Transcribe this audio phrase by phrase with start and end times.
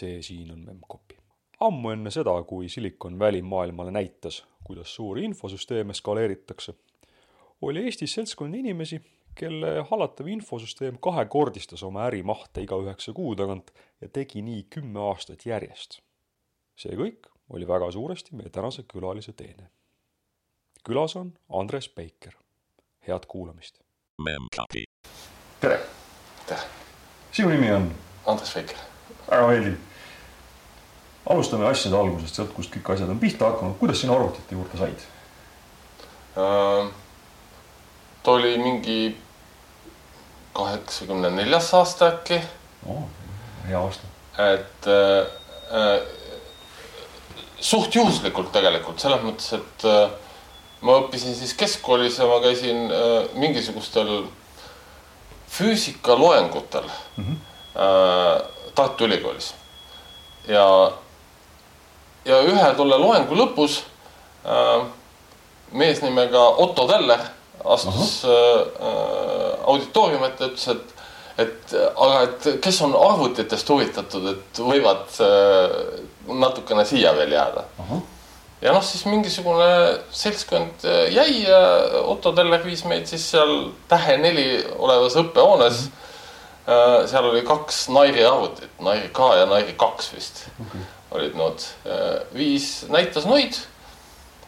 [0.00, 1.16] see siin on Memcpy.
[1.60, 6.74] ammu enne seda, kui Silicon Valley maailmale näitas, kuidas suuri infosüsteeme skaleeritakse,
[7.62, 9.00] oli Eestis seltskond inimesi,
[9.34, 15.46] kelle hallatav infosüsteem kahekordistas oma ärimahte iga üheksa kuu tagant ja tegi nii kümme aastat
[15.46, 16.00] järjest.
[16.80, 19.70] see kõik oli väga suuresti meie tänase külalise teene.
[20.84, 22.34] külas on Andres Peiker.
[23.06, 23.80] head kuulamist.
[25.60, 25.80] Tere!
[26.46, 26.60] tere,
[27.32, 27.92] sinu nimi on?
[28.26, 28.76] Andres Veiker.
[29.30, 29.89] väga meeldiv.
[31.26, 33.76] Alustame asjade algusest, sealt, kust kõik asjad on pihta hakanud.
[33.78, 35.00] kuidas sina arvutite juurde said?
[38.22, 39.16] ta oli mingi
[40.52, 42.40] kaheksakümne neljas aasta äkki,
[42.86, 43.02] oo,
[43.66, 44.06] hea aasta.
[44.52, 46.00] et äh,
[47.60, 50.10] suht juhuslikult tegelikult selles mõttes, et äh,
[50.86, 54.24] ma õppisin siis keskkoolis ja ma käisin äh, mingisugustel
[55.50, 57.36] füüsikaloengutel mm -hmm.
[57.76, 58.42] äh,
[58.74, 59.54] Tartu Ülikoolis
[60.48, 60.92] ja,
[62.24, 63.80] ja ühe tolle loengu lõpus
[64.44, 64.86] äh,
[65.72, 67.20] mees nimega Otto Teller
[67.64, 68.30] astus -huh.
[68.80, 70.94] äh, auditooriumi ette ütles, et,
[71.38, 77.64] et aga et kes on arvutitest huvitatud, et võivad äh, natukene siia veel jääda
[78.60, 81.60] ja noh, siis mingisugune seltskond jäi ja
[82.04, 85.90] Otto Teller viis meid siis seal Tähe neli olevas õppehoones uh.
[86.66, 87.06] -huh.
[87.06, 90.80] seal oli kaks Nairi arvutit, Nairi K ja Nairi kaks vist okay.
[91.10, 91.66] Olid need,
[92.34, 93.58] viis näitas noid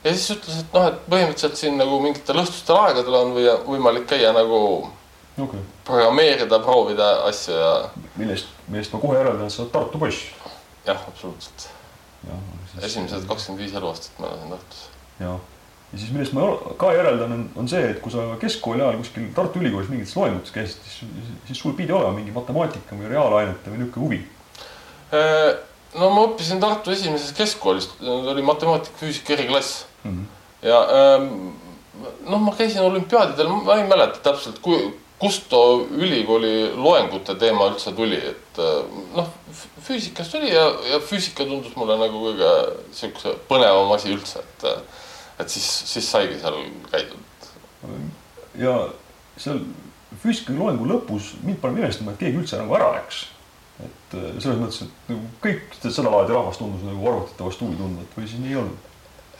[0.05, 4.09] ja siis ütles, et noh, et põhimõtteliselt siin nagu mingitel õhtustel aegadel on või võimalik
[4.11, 4.59] käia nagu
[5.39, 5.63] okay.
[5.87, 7.71] programmeerida, proovida asju ja.
[8.19, 10.27] millest, millest ma kohe järeldan, et sa oled Tartu poiss.
[10.87, 11.69] jah, absoluutselt.
[12.73, 12.85] Siis...
[12.91, 14.85] esimesed kakskümmend viis eluaastat ma elasin Tartus.
[15.23, 15.33] ja,
[15.93, 19.31] ja siis millest ma ka järeldan, on, on see, et kui sa keskkooli ajal kuskil
[19.37, 21.19] Tartu Ülikoolis mingites loengutes käisid, siis,
[21.51, 24.25] siis sul pidi olema mingi matemaatika või reaalainete või niisugune huvi
[25.99, 30.11] no ma õppisin Tartu esimeses keskkoolis, oli matemaatika, füüsika eriklass mm.
[30.11, 30.69] -hmm.
[30.69, 31.53] ja ähm,
[32.27, 37.93] noh, ma käisin olümpiaadidel, ma ei mäleta täpselt, kui, kust too ülikooli loengute teema üldse
[37.97, 38.81] tuli, et äh,
[39.17, 39.29] noh,
[39.83, 42.55] füüsikast oli ja, ja füüsika tundus mulle nagu kõige
[42.97, 44.67] siukse põnevam asi üldse, et,
[45.45, 46.59] et siis, siis saigi seal
[46.91, 47.51] käidud.
[48.59, 48.75] ja
[49.37, 49.63] seal
[50.23, 53.27] füüsika loengu lõpus mind paneb imestama, et keegi üldse nagu ära läks
[54.13, 57.79] et äh, selles mõttes, et nagu kõik seda laadi rahvas tundus nagu arvutite vastu huvi
[57.81, 58.91] tundvat või siis nii ei olnud?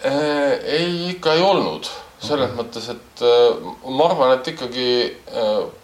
[0.03, 1.91] Äh, ei, ikka ei olnud
[2.23, 2.59] selles okay.
[2.61, 4.89] mõttes, et äh, ma arvan, et ikkagi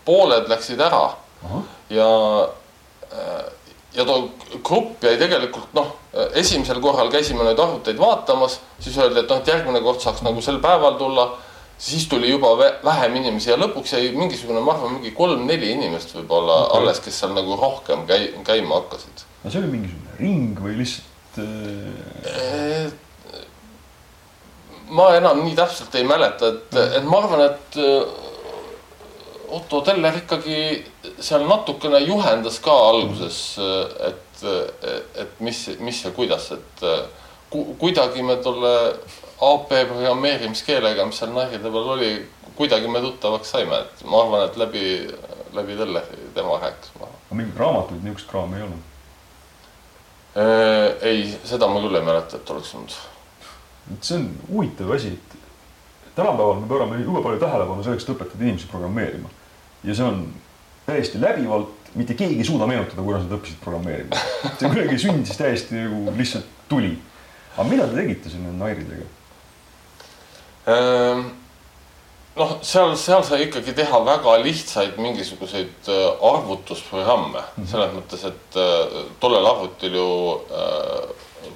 [0.06, 1.04] pooled läksid ära
[1.46, 1.62] Aha.
[1.94, 2.08] ja
[3.96, 4.28] ja too
[4.62, 5.94] grupp jäi tegelikult noh,
[6.36, 10.42] esimesel korral käisime neid arvuteid vaatamas, siis öeldi, et noh, et järgmine kord saaks nagu
[10.44, 11.24] sel päeval tulla
[11.78, 12.52] siis tuli juba
[12.84, 16.80] vähem inimesi ja lõpuks jäi mingisugune, ma arvan, mingi kolm-neli inimest võib-olla okay.
[16.80, 19.26] alles, kes seal nagu rohkem käi-, käima hakkasid.
[19.44, 22.88] no see oli mingisugune ring või lihtsalt äh...?
[24.90, 28.26] ma enam nii täpselt ei mäleta, et mm., et ma arvan, et äh,
[29.48, 30.58] Otto Teller ikkagi
[31.24, 34.44] seal natukene juhendas ka alguses, äh, et,
[35.24, 36.84] et mis, mis ja kuidas, et
[37.50, 38.74] ku, kuidagi me tolle
[39.40, 42.12] AP programmeerimiskeelega, mis seal nahkide peal oli,
[42.58, 44.84] kuidagi me tuttavaks saime, et ma arvan, et läbi,
[45.54, 46.02] läbi selle
[46.34, 46.92] tema rääkis.
[47.00, 48.86] aga mingit raamatut, niisugust kraami ei olnud?
[50.38, 52.98] Äh, ei, seda ma küll ei mäleta, et oleks olnud.
[54.00, 55.38] see on huvitav asi, et
[56.16, 59.30] tänapäeval me pöörame jube palju tähelepanu selleks, et õpetada inimesi programmeerima.
[59.84, 60.26] ja see on
[60.86, 64.20] täiesti läbivalt, mitte keegi ei suuda meenutada, kuidas nad õppisid programmeerima.
[64.58, 66.96] see kuidagi sündis täiesti nagu lihtsalt tuli.
[67.58, 69.06] Aga mida te tegite sinna Nairidega?
[70.68, 71.24] Ehm,
[72.38, 77.70] noh, seal, seal sai ikkagi teha väga lihtsaid mingisuguseid äh, arvutusprogramme mm -hmm.
[77.70, 80.08] selles mõttes, et äh, tollel arvutil ju
[80.60, 81.08] äh,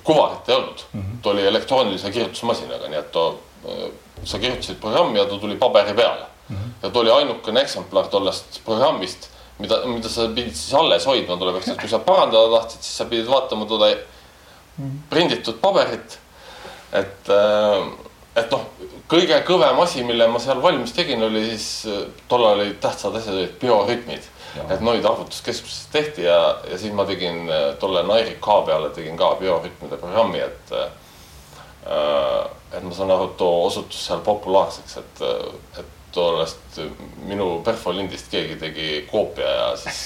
[0.03, 1.01] kuvarit ei olnud mm.
[1.01, 1.23] -hmm.
[1.23, 3.39] ta oli elektroonilise kirjutusmasinaga, nii et too,
[4.25, 6.57] sa kirjutasid programmi ja ta tuli paberi peale mm.
[6.57, 6.71] -hmm.
[6.83, 11.69] ja ta oli ainukene eksemplar tollest programmist, mida, mida sa pidid siis alles hoidma, sellepärast
[11.69, 13.97] et kui sa parandada tahtsid, siis sa pidid vaatama toda.
[15.11, 16.19] Prinditud paberit.
[16.93, 17.91] et äh,
[18.37, 18.63] et noh,
[19.13, 21.67] kõige kõvem asi, mille ma seal valmis tegin, oli siis
[22.29, 24.29] tollal olid tähtsad asjad olid biorütmid.
[24.69, 26.39] et Noid arvutuskeskuses tehti ja,
[26.71, 27.49] ja siis ma tegin
[27.81, 30.91] tolle Nairi K peale tegin ka biorütmide programmi, et äh,.
[32.73, 35.23] et ma saan aru, et too osutus seal populaarseks, et,
[35.81, 36.81] et tollest
[37.27, 40.03] minu perfolindist keegi tegi koopia ja siis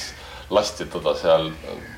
[0.51, 1.49] lasti teda seal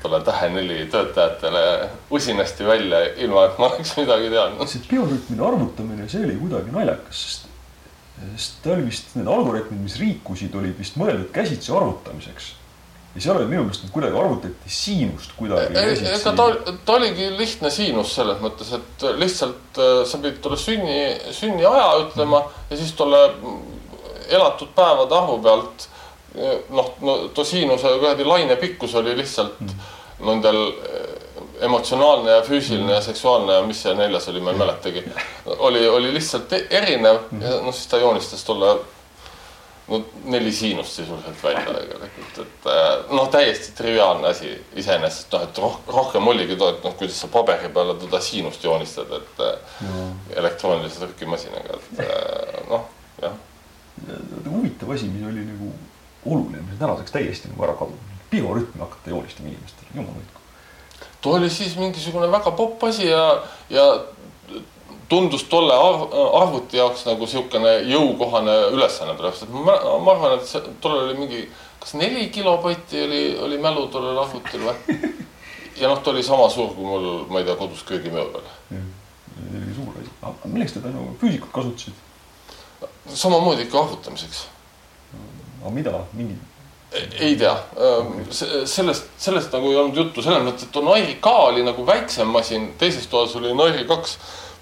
[0.01, 4.69] talle Tähe neli töötajatele usinasti välja, ilma et ma oleks midagi teadnud.
[4.69, 7.49] see biorütmide arvutamine, see oli kuidagi naljakas, sest,
[8.35, 12.55] sest ta oli vist, need algoritmid, mis liikusid, olid vist mõeldud käsitsi arvutamiseks.
[13.15, 16.49] ja seal oli minu meelest kuidagi arvutati siinust kuidagi ega ta,
[16.85, 20.99] ta oligi lihtne siinus selles mõttes, et lihtsalt äh, sa pidid talle sünni,
[21.37, 23.23] sünniaja ütlema ja siis talle
[24.29, 25.89] elatud päevade arvu pealt
[26.69, 29.87] noh, no too siinuse kuradi laine pikkus oli lihtsalt mm.
[30.27, 35.03] nendel äh, emotsionaalne ja füüsiline ja seksuaalne ja mis see neljas oli, ma ei mäletagi.
[35.57, 38.77] oli, oli lihtsalt e-, erinev ja noh, siis ta joonistas tolle
[39.89, 45.61] no neli siinust sisuliselt välja tegelikult, et äh, noh, täiesti triviaalne asi iseenesest noh, et
[45.65, 49.45] roh rohkem oligi too, et noh, kuidas sa paberi peale teda siinust joonistad, et
[49.89, 50.09] no.
[50.35, 52.85] elektroonilise trükimasinaga, et noh,
[53.21, 53.33] jah.
[54.45, 55.73] huvitav asi, mis oli nagu
[56.31, 60.41] oluline, mis tänaseks täiesti nagu ära kadunud, biorütmi hakata joonistama inimestele, jumal hoidku.
[61.21, 63.85] too oli siis mingisugune väga popp asi ja, ja
[65.09, 66.05] tundus tolle arv,
[66.41, 71.17] arvuti jaoks nagu niisugune jõukohane ülesanne pärast, et ma, ma arvan, et see tollal oli
[71.17, 71.41] mingi,
[71.79, 74.99] kas neli kilobaiti oli, oli mälu tollel arvutil või?
[75.81, 78.45] ja noh, ta oli sama suur kui mul, ma ei tea, kodus köögimööbel.
[79.75, 82.05] suur asi, aga milleks te tänu füüsikat kasutasid?
[83.13, 84.45] samamoodi ikka arvutamiseks.
[85.61, 86.37] Aga mida, mingi?
[87.19, 87.53] ei tea,
[88.65, 92.71] sellest, sellest nagu ei olnud juttu, selles mõttes, et Nairi K oli nagu väiksem masin,
[92.81, 94.17] teises toas oli Nairi kaks.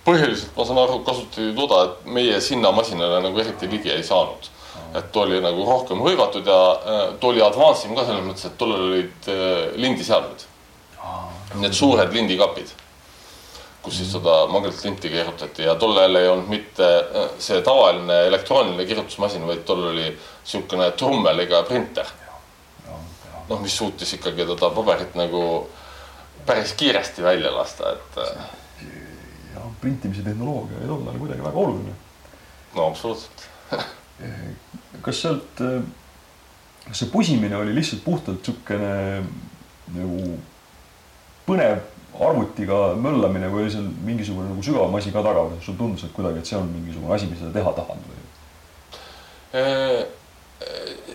[0.08, 4.54] Põhiliselt ma saan aru, kasutati toda, et meie sinna masinale nagu eriti ligi ei saanud.
[4.96, 6.60] et oli nagu rohkem hõivatud ja
[7.20, 9.28] too oli advance im ka selles mõttes, et tollal olid
[9.76, 10.46] lindiseadmed.
[11.60, 12.72] Need suured lindikapid,
[13.82, 19.48] kus siis seda magnetlinti keerutati ja tollal ei olnud mitte äh, see tavaline elektrooniline kirjutusmasin,
[19.48, 22.08] vaid tollal oli niisugune trummeliga printer.
[23.48, 25.42] noh, mis suutis ikkagi teda paberit nagu
[26.46, 28.18] päris kiiresti välja lasta, et
[29.82, 31.94] printimise tehnoloogia ei tollal kuidagi väga oluline.
[32.76, 33.48] no absoluutselt
[35.06, 35.64] kas sealt,
[36.88, 39.24] kas see pusimine oli lihtsalt puhtalt niisugune
[39.96, 40.40] nagu
[41.48, 41.84] põnev
[42.24, 46.16] arvutiga möllamine või oli seal mingisugune nagu sügavam asi ka taga või sul tundus, et
[46.16, 48.24] kuidagi, et see on mingisugune asi, mis sa teha tahad või?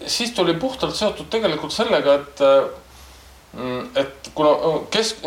[0.09, 2.41] siis tuli puhtalt seotud tegelikult sellega, et
[3.53, 5.27] Mm, et kuna kesk,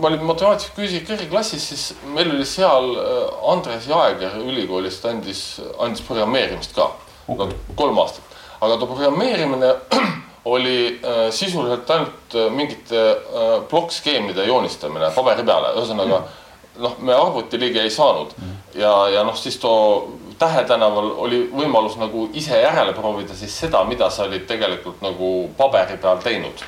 [0.00, 5.42] ma olin matemaatikaga eriklassis, siis meil oli seal äh, Andres Jaeger ülikoolist andis,
[5.78, 6.88] andis programmeerimist ka
[7.30, 8.24] okay., kolm aastat.
[8.60, 9.70] aga too programmeerimine
[10.44, 16.82] oli äh, sisuliselt ainult äh, mingite äh, plokkskeemide joonistamine paberi peale, ühesõnaga mm.
[16.82, 18.58] noh, me arvuti ligi ei saanud mm.
[18.80, 23.84] ja, ja noh, siis too Tähe tänaval oli võimalus nagu ise järele proovida siis seda,
[23.86, 26.64] mida sa olid tegelikult nagu paberi peal teinud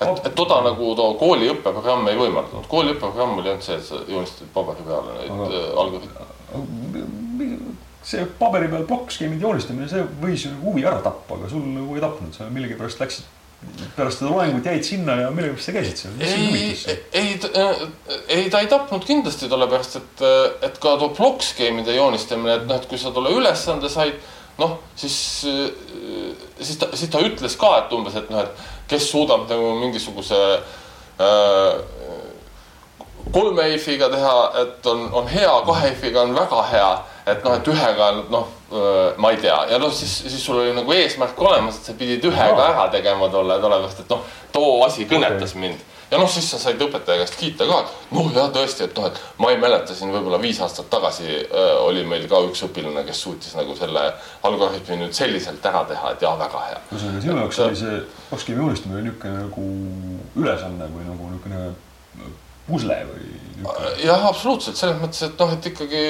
[0.00, 3.86] et, et toda nagu too kooli õppeprogramm ei võimaldanud, kooli õppeprogramm oli ainult see, et
[3.86, 6.26] sa joonistasid paberi peale neid äh, algoritme.
[8.08, 12.04] See paberi peal plokkskeemide joonistamine, see võis ju huvi ära tappa, aga sul nagu ei
[12.04, 13.34] tapnud, sa millegipärast läksid
[13.96, 16.14] pärast seda loengut jäid sinna ja millegipärast sa käisid seal?
[16.22, 16.76] ei,
[17.12, 17.32] ei,
[18.28, 20.24] ei, ta ei tapnud kindlasti sellepärast, et,
[20.68, 24.16] et ka too plokkskeemide joonistamine, et noh, et kui sa tolle ülesande said,
[24.62, 25.18] noh, siis,
[26.60, 30.38] siis ta, siis ta ütles ka, et umbes, et noh, et kes suudab nagu mingisuguse
[31.18, 31.82] äh,
[33.34, 36.90] kolme EIF-iga teha, et on, on hea, kahe EIF-iga on väga hea,
[37.32, 40.74] et noh, et ühega noh, äh, ma ei tea ja noh, siis, siis sul oli
[40.76, 45.06] nagu eesmärk olemas, et sa pidid ühega ära tegema tolle, sellepärast et noh, too asi
[45.10, 45.62] kõnetas okay.
[45.66, 48.96] mind ja noh, siis sa said õpetaja käest kiita ka, et noh, jah, tõesti, et
[48.96, 52.64] noh, et ma ei mäleta siin võib-olla viis aastat tagasi äh, oli meil ka üks
[52.68, 54.06] õpilane, kes suutis nagu selle
[54.48, 56.82] algoritmi nüüd selliselt ära teha, et jaa, väga hea.
[56.92, 59.68] ühesõnaga sinu jaoks oli see pakkskeemi joonistamine niisugune nagu
[60.44, 61.66] ülesanne või nagu niisugune
[62.68, 63.28] pusle või?
[64.04, 66.02] jah, absoluutselt selles mõttes, et noh, et ikkagi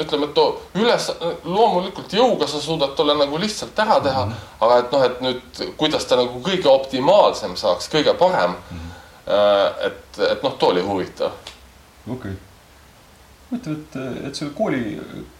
[0.00, 1.10] ütleme, et too üles,
[1.44, 4.64] loomulikult jõuga sa suudad tolle nagu lihtsalt ära teha mm, -hmm.
[4.66, 8.82] aga et noh, et nüüd kuidas ta nagu kõige optimaalsem saaks, kõige parem mm.
[8.82, 9.86] -hmm.
[9.86, 11.32] et, et noh, too oli huvitav.
[12.10, 12.36] okei okay.,
[13.50, 14.98] huvitav, et, et selle kooli,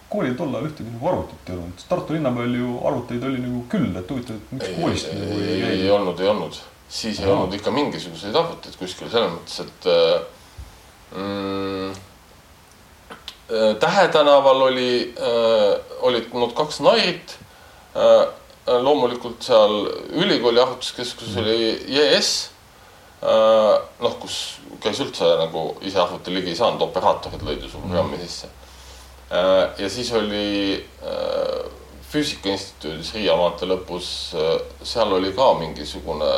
[0.09, 3.63] koolil tol ajal ühtegi nagu arvutit ei olnud, Tartu linna peal ju arvuteid oli nagu
[3.69, 6.59] küll, et huvitav, et miks koolist nagu ei, ei, ei, ei olnud, ei olnud,
[6.89, 7.27] siis Aha.
[7.27, 10.21] ei olnud ikka mingisuguseid arvuteid kuskil selles mõttes, et äh,
[11.15, 12.05] mm,
[13.79, 17.37] Tähe tänaval oli, äh, olid nad kaks Nairit.
[17.95, 18.27] Äh,
[18.67, 22.49] loomulikult seal ülikooli arvutuskeskuses oli JS.
[23.99, 28.19] noh, kus käis üldse nagu ise arvuti ligi ei saanud, operaatorid lõid ju su programmi
[28.21, 28.49] sisse.
[29.79, 30.85] ja siis oli
[32.11, 34.11] Füüsika Instituudis Riia maantee lõpus,
[34.83, 36.29] seal oli ka mingisugune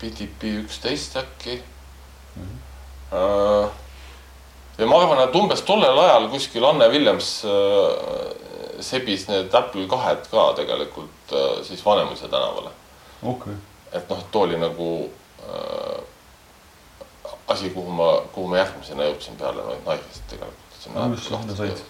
[0.00, 2.42] PDP mm, üksteist äkki mm.
[3.12, 3.84] -hmm
[4.78, 10.28] ja ma arvan, et umbes tollel ajal kuskil Anne Williams äh, sebis need Apple kahed
[10.30, 12.70] ka tegelikult äh, siis Vanemuise tänavale.
[13.22, 13.54] okay..
[13.92, 15.10] et noh, too oli nagu
[15.48, 16.00] äh,
[17.48, 20.80] asi, kuhu ma, kuhu ma järgmisena jõudsin peale neid tegelikult.
[20.80, 21.84] sinna said?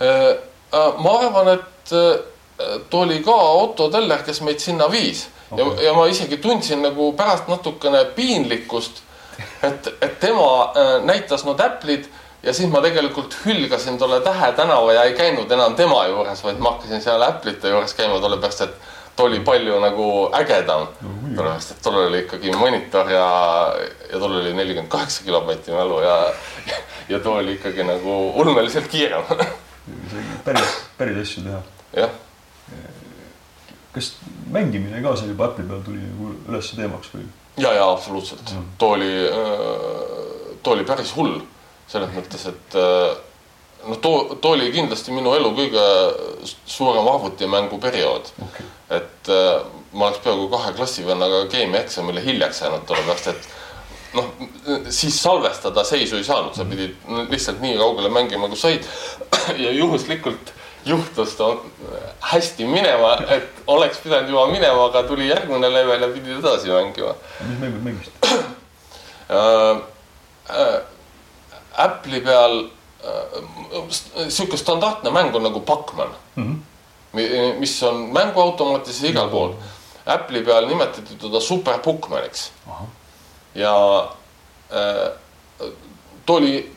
[0.00, 0.26] Äh,
[0.74, 1.94] äh, ma arvan, et
[2.90, 5.64] too oli ka Otto Teller, kes meid sinna viis okay.
[5.64, 9.02] ja, ja ma isegi tundsin nagu pärast natukene piinlikkust,
[9.62, 10.72] et, et tema
[11.04, 12.08] näitas no täplid
[12.42, 16.58] ja siis ma tegelikult hülgasin tolle Tähe tänava ja ei käinud enam tema juures, vaid
[16.58, 18.74] ma hakkasin seal Apple'ite juures käima, sellepärast et
[19.16, 21.12] ta oli palju nagu ägedam no,.
[21.28, 23.28] sellepärast, et tollel oli ikkagi monitor ja,
[24.12, 26.16] ja tollel oli nelikümmend kaheksa kilobaiti mälu ja,
[27.08, 29.22] ja too oli ikkagi nagu ulmeliselt kiirem
[30.46, 31.62] päris, päris asju teha.
[31.96, 32.10] jah.
[33.92, 34.16] kas
[34.50, 37.28] mängimine ka seal juba Apple'i peal tuli nagu üles teemaks või?
[37.56, 39.12] Ja, ja absoluutselt, too oli,
[40.62, 41.40] too oli päris hull
[41.92, 42.76] selles mõttes, et
[43.86, 45.86] noh, too, too oli kindlasti minu elu kõige
[46.46, 48.68] suurem arvutimängu periood okay..
[48.98, 53.50] et äh, ma oleks peaaegu kahe klassivennaga keemiaeksamile hiljaks jäänud, sellepärast et
[54.16, 54.30] noh,
[54.92, 56.96] siis salvestada seisu ei saanud, sa pidid
[57.32, 58.88] lihtsalt nii kaugele mängima, kui said.
[59.64, 60.52] ja juhuslikult
[60.84, 61.56] juhtus ta
[62.32, 67.14] hästi minema, et oleks pidanud juba minema, aga tuli järgmine level ja pidid edasi mängima.
[67.48, 68.12] mis mängu mängisid
[69.30, 69.76] äh,
[70.50, 70.80] äh,
[71.84, 72.58] Apple'i peal
[73.04, 76.62] äh, sihuke standardne mäng on nagu Pac-Man mm.
[77.14, 77.58] -hmm.
[77.58, 79.52] mis on mänguautomaatides igal pool.
[80.06, 82.50] Apple'i peal nimetati teda Super Puckmaniks.
[83.54, 84.08] ja
[84.72, 85.12] äh,
[86.26, 86.72] too oli,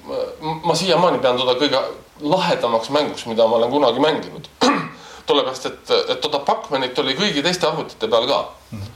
[0.63, 1.81] ma siiamaani pean teda kõige
[2.21, 4.47] lahedamaks mänguks, mida ma olen kunagi mänginud
[5.27, 8.41] sellepärast, et, et toda Pac-Manit oli kõigi teiste arvutite peal ka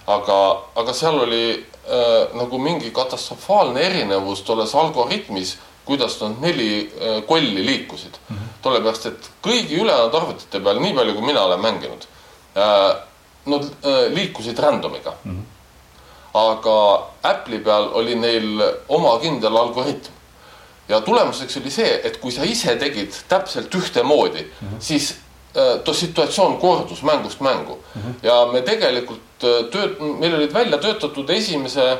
[0.07, 0.37] aga,
[0.75, 5.57] aga seal oli äh, nagu mingi katastrofaalne erinevus tolles algoritmis
[5.89, 8.63] kuidas nad neli äh, kolli liikusid mm -hmm..
[8.63, 12.03] sellepärast, et kõigi ülejäänud arvutite peal, nii palju kui mina olen mänginud,
[12.57, 12.95] äh,
[13.45, 15.31] nad äh, liikusid random'iga mm.
[15.31, 15.43] -hmm.
[16.33, 16.75] aga
[17.23, 20.13] Apple'i peal oli neil oma kindel algoritm.
[20.89, 24.79] Ja tulemuseks oli see, et kui sa ise tegid täpselt ühtemoodi mm, -hmm.
[24.79, 25.15] siis
[25.83, 28.01] too situatsioon kordus mängust mängu mm.
[28.01, 28.13] -hmm.
[28.23, 29.43] ja me tegelikult
[29.73, 31.97] tööt-, meil olid välja töötatud esimese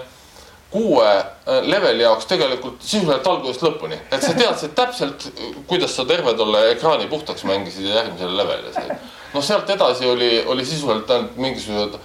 [0.70, 1.26] kuue äh,
[1.62, 5.26] leveli jaoks tegelikult sisuliselt algusest lõpuni, et sa teadsid täpselt,
[5.68, 9.00] kuidas sa terve tolle ekraani puhtaks mängisid ja järgmisele levelile.
[9.34, 12.00] noh, sealt edasi oli, oli sisuliselt ainult mingisugused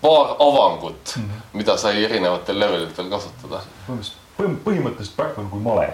[0.00, 1.58] paar avangut mm, -hmm.
[1.58, 3.62] mida sai erinevatel levelitel kasutada.
[3.86, 4.27] põhimõtteliselt
[5.16, 5.88] Backman kui male.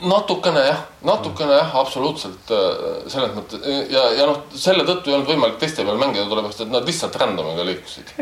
[0.00, 3.60] natukene jah, natukene jah, absoluutselt äh, selles mõttes
[3.92, 7.18] ja, ja noh, selle tõttu ei olnud võimalik teiste peal mängida, sellepärast et nad lihtsalt
[7.20, 8.14] random'iga liikusid.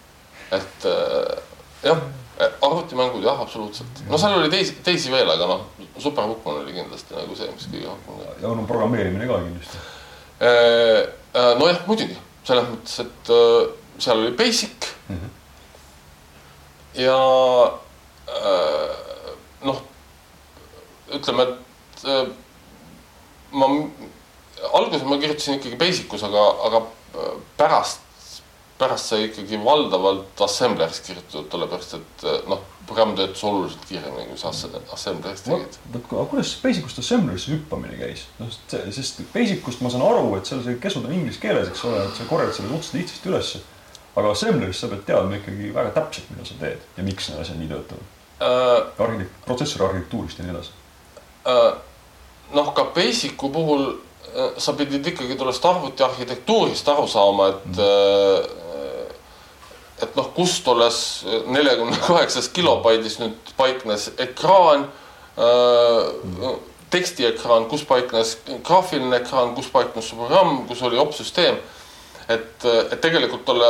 [0.58, 1.34] et äh,
[1.84, 2.00] jah,
[2.64, 4.00] arvutimängud jah, absoluutselt.
[4.08, 5.66] no seal oli teisi, teisi veel, aga noh,
[6.00, 8.24] Super Puhkman oli kindlasti nagu see, mis kõige rohkem.
[8.40, 9.84] ja no programmeerimine ka kindlasti.
[10.40, 12.16] Äh, nojah, muidugi
[12.48, 13.34] selles mõttes, et
[14.00, 15.16] seal oli basic mm.
[15.20, 15.30] -hmm.
[17.04, 17.20] ja
[19.66, 19.82] noh,
[21.16, 22.04] ütleme, et
[23.50, 23.70] ma
[24.74, 26.84] alguses ma kirjutasin ikkagi basic us, aga, aga
[27.58, 28.06] pärast
[28.80, 34.52] pärast sai ikkagi valdavalt assembleris kirjutatud, sellepärast et noh, programm töötas oluliselt kiiremini, kui sa
[34.96, 35.76] assembleris tegid.
[35.92, 38.24] vot, aga kuidas Basic ust assemblerisse hüppamine käis?
[38.38, 41.84] noh, sest Basic ust ma saan aru, et seal see kesud on inglise keeles, eks
[41.90, 43.62] ole, et sa korjad selle suhteliselt lihtsasti ülesse.
[44.16, 47.60] aga assembleris sa pead teadma ikkagi väga täpselt, mida sa teed ja miks need asjad
[47.60, 49.06] nii töötavad uh,.
[49.06, 50.70] Arhitekt-, protsessori arhitektuurist ja nii edasi
[51.46, 51.74] uh,.
[52.56, 53.90] noh, ka Basicu puhul
[54.62, 58.58] sa pidid ikkagi sellest arvuti arhitektuurist aru saama, et mm
[60.02, 60.98] et noh, kus tolles
[61.50, 64.86] neljakümne kaheksas kilobaidis nüüd paiknes ekraan
[65.36, 66.54] äh,,
[66.90, 71.60] tekstiekraan, kus paiknes graafiline ekraan, kus paiknes programm, kus oli opsüsteem.
[72.30, 73.68] et, et tegelikult tolle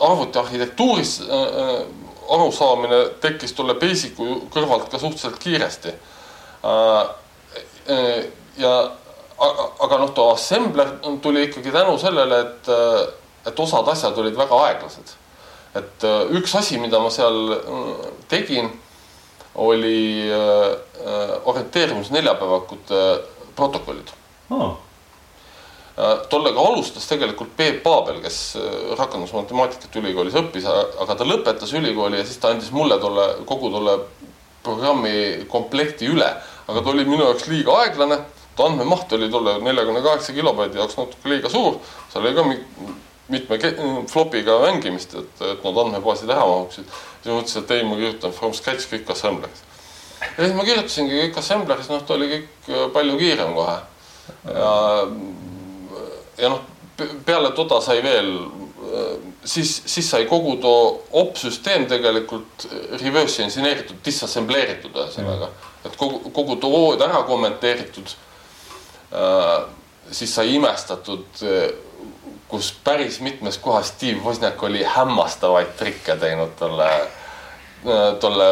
[0.00, 1.82] arvuti arhitektuuris äh,
[2.34, 5.94] arusaamine tekkis tolle Basicu kõrvalt ka suhteliselt kiiresti.
[6.64, 7.04] Äh,.
[7.94, 8.24] äh
[8.58, 8.72] ja
[9.38, 12.70] aga noh, too assembler tuli ikkagi tänu sellele, et,
[13.46, 15.12] et osad asjad olid väga aeglased.
[15.78, 18.70] Et äh, üks asi, mida ma seal äh, tegin,
[19.58, 23.02] oli äh, orienteerimis neljapäevakute
[23.56, 24.10] protokollid.
[24.50, 24.76] Oh..
[26.30, 28.56] Tollega alustas tegelikult Peep Paabel, kes
[28.98, 33.96] rakendusmatemaatikat ülikoolis õppis, aga ta lõpetas ülikooli ja siis ta andis mulle tolle, kogu tolle
[34.62, 36.28] programmi komplekti üle.
[36.68, 38.18] aga ta oli minu jaoks liiga aeglane,
[38.56, 41.78] ta andmemaht oli tolle neljakümne kaheksa kilobaidi jaoks natuke liiga suur,
[42.12, 42.44] seal oli ka
[43.28, 43.58] mitme
[44.10, 46.84] flopiga mängimist, et, et need andmebaasid ära mahuksid.
[47.22, 49.64] siis mõtlesin, et ei, ma kirjutan from scratch kõik assembleris.
[50.20, 53.78] ja siis ma kirjutasingi kõik assembleris, noh, ta oli kõik äh, palju kiirem kohe.
[54.52, 54.72] ja
[56.38, 56.60] ja noh,
[57.26, 58.30] peale toda sai veel,
[59.44, 62.66] siis, siis sai kogu too op-süsteem tegelikult
[63.02, 65.50] reverse engineeritud, disassembleeritud ühesõnaga.
[65.86, 68.14] et kogu, kogu too ära kommenteeritud.
[70.10, 71.44] siis sai imestatud,
[72.48, 76.88] kus päris mitmes kohas Steve Wozniak oli hämmastavaid trikke teinud tolle,
[78.20, 78.46] tolle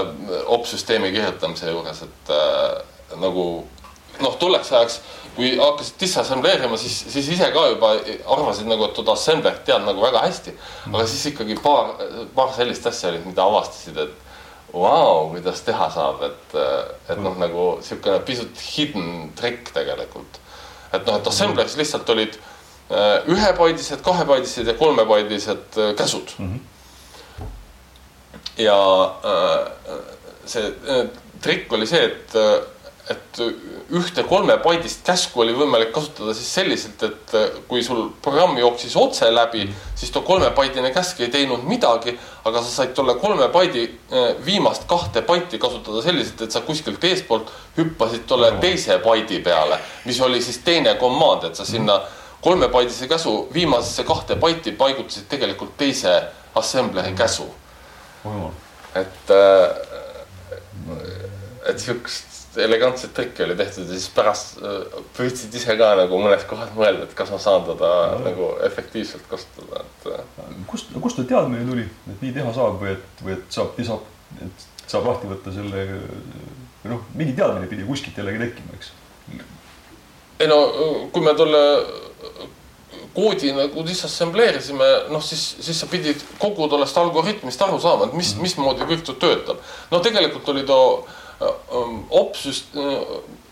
[0.46, 3.66] op-süsteemi kirjutamise juures, et äh, nagu
[4.20, 5.00] noh, tolleks ajaks
[5.36, 7.92] kui hakkasid disassembleerima, siis, siis ise ka juba
[8.32, 10.54] arvasid nagu, et toda assemblerit tead nagu väga hästi.
[10.92, 11.92] aga siis ikkagi paar,
[12.34, 14.14] paar sellist asja olid, mida avastasid, et
[14.72, 16.56] vau wow,, kuidas teha saab, et,
[17.12, 20.40] et noh, nagu niisugune pisut hidden trikk tegelikult.
[20.92, 26.54] et noh, et assembleris lihtsalt olid äh, ühepaidised, kahepaidised ja kolmepaidised äh, käsud mm.
[26.54, 27.44] -hmm.
[28.64, 28.80] ja
[29.32, 30.00] äh,
[30.46, 30.72] see
[31.42, 32.36] trikk oli see, et
[33.10, 33.38] et
[33.94, 39.28] ühte kolmepaidist käsku oli võimalik kasutada siis selliselt, et äh, kui sul programm jooksis otse
[39.30, 42.16] läbi, siis too kolmepaidine käsk ei teinud midagi,
[42.48, 47.04] aga sa said tolle kolme paidi äh, viimast kahte baiti kasutada selliselt, et sa kuskilt
[47.06, 52.00] eespoolt hüppasid tolle teise paidi peale, mis oli siis teine command, et sa sinna
[52.42, 56.22] kolmepaidise käsu viimasesse kahte baiti paigutasid tegelikult teise
[56.58, 57.46] assembleri käsu.
[58.96, 59.70] et, äh,
[61.70, 66.46] et siukest elegantset trikki oli tehtud ja siis pärast äh, püüdsid ise ka nagu mõnes
[66.48, 68.22] kohas mõelda, et kas ma saan teda no.
[68.26, 70.08] nagu efektiivselt kasutada, et.
[70.12, 70.54] Äh.
[70.70, 74.08] kust, kust see teadmine tuli, et nii teha saab või et, või et saab, saab,
[74.46, 75.86] et saab lahti võtta selle
[76.86, 78.92] noh, mingi teadmine pidi kuskilt jällegi tekkima, eks?
[80.40, 80.60] ei no
[81.12, 81.62] kui me tolle
[83.16, 88.34] koodi nagu disassembleerisime, noh siis, siis sa pidid kogu tollest algoritmist aru saama, et mis
[88.34, 88.42] mm, -hmm.
[88.42, 89.62] mismoodi kõik töötab.
[89.90, 91.06] no tegelikult oli too
[91.40, 92.76] opsüst-,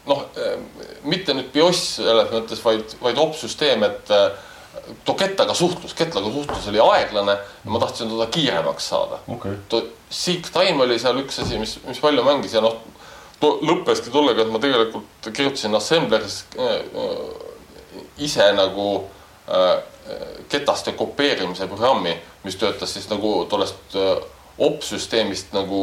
[0.06, 0.24] noh,
[1.04, 4.12] mitte nüüd BIOS selles mõttes, vaid, vaid opsüsteem, et
[5.04, 9.20] too kettaga suhtlus, kettlaga suhtlus oli aeglane ja ma tahtsin teda kiiremaks saada.
[9.36, 9.58] Okay..
[9.68, 12.76] too seek time oli seal üks asi, mis, mis palju mängis ja noh,
[13.42, 16.78] lõppeski tollega, et ma tegelikult kirjutasin assembleris äh,
[18.24, 18.86] ise nagu
[19.48, 19.74] äh,
[20.52, 24.14] ketaste kopeerimise programmi, mis töötas siis nagu tollest äh,
[24.58, 25.80] op-süsteemist nagu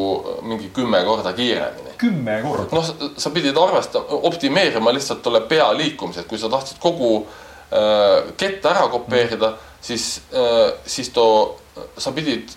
[0.48, 1.96] mingi kümme korda kiiremini.
[1.98, 2.76] kümme korda?
[2.76, 8.32] noh, sa pidid arvestama, optimeerima lihtsalt tolle pea liikumise, et kui sa tahtsid kogu äh,
[8.40, 11.60] kett ära kopeerida mm., siis äh,, siis too,
[11.98, 12.50] sa pidid,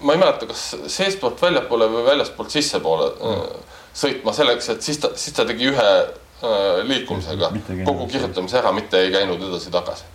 [0.00, 3.74] ma ei mäleta, kas seestpoolt väljapoole või väljastpoolt sissepoole äh, mm.
[4.02, 7.52] sõitma selleks, et siis ta, siis ta tegi ühe äh, liikumisega
[7.84, 10.10] kogu kirjutamise ära, mitte ei käinud edasi-tagasi.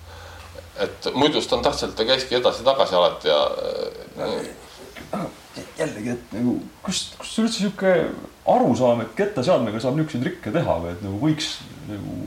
[0.81, 4.51] et muidu standardselt ta käiski edasi-tagasi alati ja äh,
[5.77, 7.95] jällegi, et nagu kust, kust üldse sihuke
[8.49, 11.51] arusaam, et kettaseadmega saab niisuguseid trikke teha või et nagu võiks
[11.89, 12.17] nagu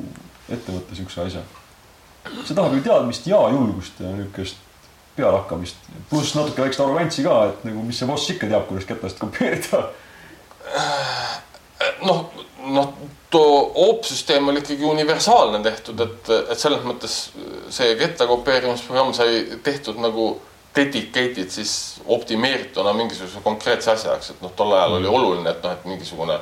[0.52, 1.42] ette võtta siukse asja.
[2.44, 4.60] see tahab ju teadmist ja julgust ja niisugust
[5.16, 5.76] pealehakkamist,
[6.10, 9.84] pluss natuke väikest arrogantsi ka, et nagu mis see boss ikka teab, kuidas ketast kopeerida.
[12.08, 12.24] noh,
[12.64, 12.88] noh,
[13.30, 17.18] too OOP-süsteem oli ikkagi universaalne tehtud, et, et selles mõttes
[17.74, 20.34] see ketta kopeerimisprogramm sai tehtud nagu
[20.76, 25.72] dedicated siis optimeerituna mingisuguse konkreetse asja jaoks, et noh, tol ajal oli oluline, et noh,
[25.72, 26.38] et mingisugune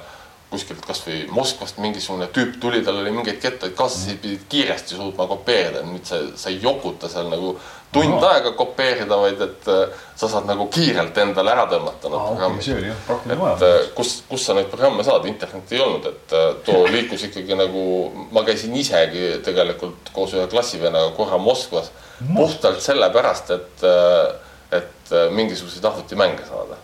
[0.53, 4.23] kuskilt kasvõi Moskvast mingisugune tüüp tuli, tal oli mingeid kettaid kaasas, mm.
[4.23, 7.57] pidid kiiresti suutma kopeerida, nüüd sa, sa ei jokuta seal nagu
[7.93, 8.31] tund Aha.
[8.37, 9.83] aega kopeerida, vaid et äh,
[10.17, 12.69] sa saad nagu kiirelt endale ära tõmmata need programmid
[13.13, 13.37] okay,.
[13.37, 17.27] et äh, kus, kus sa neid programme saad, internetti ei olnud, et äh, too liikus
[17.29, 17.85] ikkagi nagu,
[18.33, 23.87] ma käisin isegi tegelikult koos ühe klassivennaga korra Moskvas puhtalt sellepärast, et,
[24.79, 26.79] et mingisuguseid arvutimänge saada.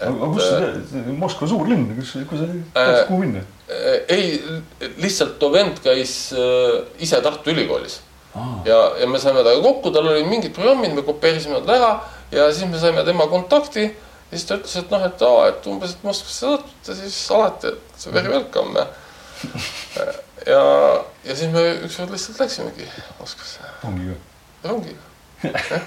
[0.00, 3.44] Aga kus see, Moskva suur linn, kus, kus sa tahtsid kuhu minna?
[4.12, 4.36] ei,
[5.02, 6.16] lihtsalt too vend käis
[7.02, 8.00] ise Tartu Ülikoolis
[8.64, 11.92] ja, ja me saime temaga kokku, tal olid mingid programmid, me kopeerisime nad ära
[12.34, 13.86] ja siis me saime tema kontakti.
[14.30, 17.72] ja siis ta ütles, et noh, et aa, et umbes, et Moskvasse satute, siis alati,
[17.72, 18.86] et very welcome ja,
[20.46, 20.62] ja,
[21.24, 22.88] ja siis me ükskord lihtsalt läksimegi
[23.20, 23.74] Moskvasse.
[23.84, 24.18] rongiga?
[24.64, 25.04] rongiga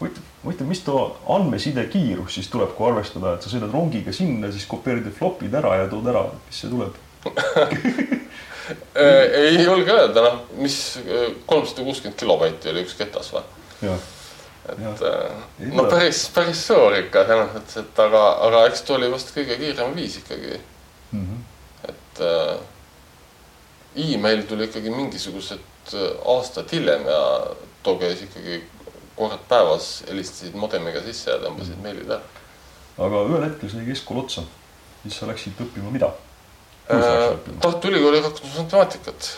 [0.00, 4.50] huvitav, huvitav, mis too andmeside kiirus siis tuleb, kui arvestada, et sa sõidad rongiga sinna,
[4.52, 6.98] siis kopeerid flopid ära ja tood ära, mis see tuleb
[8.94, 13.42] Äh, ei julge öelda, noh, mis äh, kolmsada kuuskümmend kilobaiti oli üks ketas või?
[13.82, 14.92] et ja.
[15.08, 19.32] Äh, no päris, päris suur ikka selles mõttes, et aga, aga eks ta oli vast
[19.34, 21.24] kõige kiirem viis ikkagi mm.
[21.24, 21.42] -hmm.
[21.90, 25.96] et äh, email tuli ikkagi mingisugused
[26.36, 27.22] aastad hiljem ja
[27.82, 28.62] too käis ikkagi
[29.16, 32.22] kord päevas, helistasid modemiga sisse ja tõmbasid mm meilid ära.
[32.98, 34.44] aga ühel hetkel sai keskkool otsa,
[35.02, 36.12] siis sa läksid õppima mida?
[37.62, 39.30] Tartu Ülikooli rakendusmatemaatikat.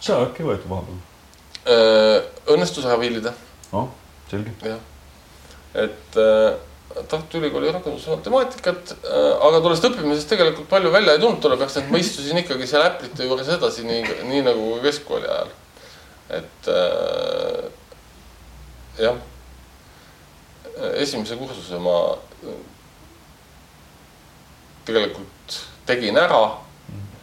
[0.00, 1.04] seda äkki ei võetud vahepeal?
[2.54, 3.34] õnnestus ära viilida.
[3.72, 3.90] noh,
[4.30, 4.54] selge.
[4.64, 4.80] jah,
[5.74, 6.54] et äh,
[7.08, 11.90] Tartu Ülikooli rakendusmatemaatikat äh,, aga tollest õppimisest tegelikult palju välja ei tulnud tolle pärast, et
[11.92, 15.52] ma istusin ikkagi seal Apple'ite juures edasi, nii, nii nagu keskkooli ajal.
[16.38, 17.68] et äh,
[18.98, 19.18] jah,
[20.98, 21.96] esimese kursuse ma
[24.88, 26.42] tegelikult tegin ära.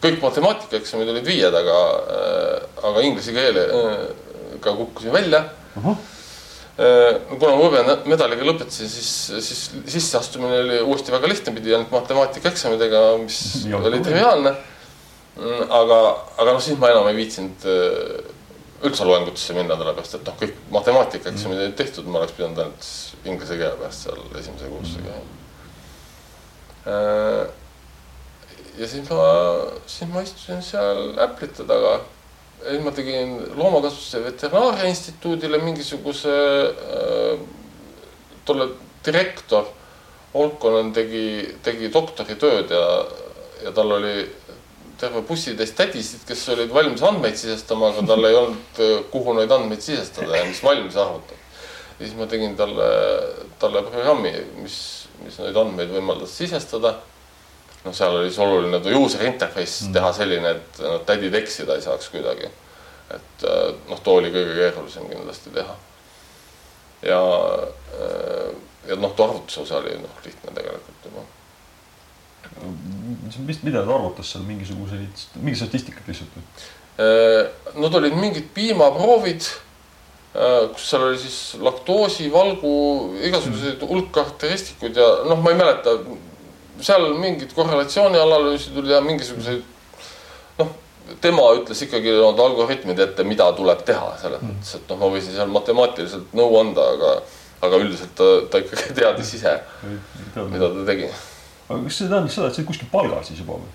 [0.06, 1.78] kõik matemaatikaeksamid olid viied, aga,
[2.90, 5.88] aga inglise keelega kukkusin välja uh.
[5.88, 6.04] -huh
[6.76, 9.10] kuna ma hõbemedaliga lõpetasin, siis,
[9.40, 9.60] siis
[9.94, 14.52] sisseastumine oli uuesti väga lihtne, pidi ainult matemaatikaeksamidega, mis ja, oli triviaalne.
[15.80, 16.00] aga,
[16.36, 17.64] aga noh, siis ma enam ei viitsinud
[18.86, 22.90] üldse loengutesse minna, sellepärast et noh, kõik matemaatikaeksamid olid tehtud, ma oleks pidanud ainult
[23.26, 25.32] inglise keele pärast seal esimese kursusega käima.
[26.86, 27.48] Mm..
[28.78, 29.30] ja siis ma,
[29.90, 31.98] siis ma istusin seal Apple'ite taga.
[32.66, 37.42] Siis ma tegin Loomakasvatuse Veterinaaria Instituudile mingisuguse äh,,
[38.46, 38.70] tolle
[39.06, 39.68] direktor.
[40.36, 41.28] Olkonen tegi,
[41.64, 42.88] tegi doktoritööd ja,
[43.64, 44.16] ja tal oli
[45.00, 49.84] terve bussitäis tädisid, kes olid valmis andmeid sisestama, aga tal ei olnud, kuhu neid andmeid
[49.84, 51.42] sisestada ja mis valmis arvutada.
[52.00, 52.88] ja siis ma tegin talle,
[53.60, 54.32] talle programmi,
[54.62, 54.78] mis,
[55.24, 56.98] mis neid andmeid võimaldas sisestada
[57.86, 59.96] noh, seal oli siis oluline user interface mm.
[59.96, 62.50] teha selline, et noh, tädid eksida ei saaks kuidagi.
[63.16, 65.76] et äh, noh, too oli kõige keerulisem kindlasti teha.
[67.06, 67.22] ja,
[68.02, 68.52] äh,
[68.90, 71.26] ja noh, too arvutuse osa oli noh, lihtne tegelikult juba.
[73.46, 76.48] Mis, mida ta arvutas seal mingisuguseid, mingi statistikat lihtsalt või?
[76.96, 79.48] Äh, Nad olid mingid piimaproovid
[80.74, 82.72] kus seal oli siis laktoosi, valgu,
[83.24, 85.94] igasuguseid hulk karakteristikuid ja noh, ma ei mäleta
[86.84, 89.62] seal mingid korrelatsioonianalüüsid oli ja mingisuguseid
[90.60, 90.74] noh,
[91.24, 94.52] tema ütles ikkagi need algoritmid ette, mida tuleb teha selles mm.
[94.52, 97.14] mõttes, et noh, ma võisin seal matemaatiliselt nõu anda, aga,
[97.70, 99.56] aga üldiselt ta, ta ikkagi teadis ise,
[100.36, 101.12] mida ta tegi.
[101.70, 103.74] Aga kas see tähendab seda, et sa olid kuskil palgal siis juba või?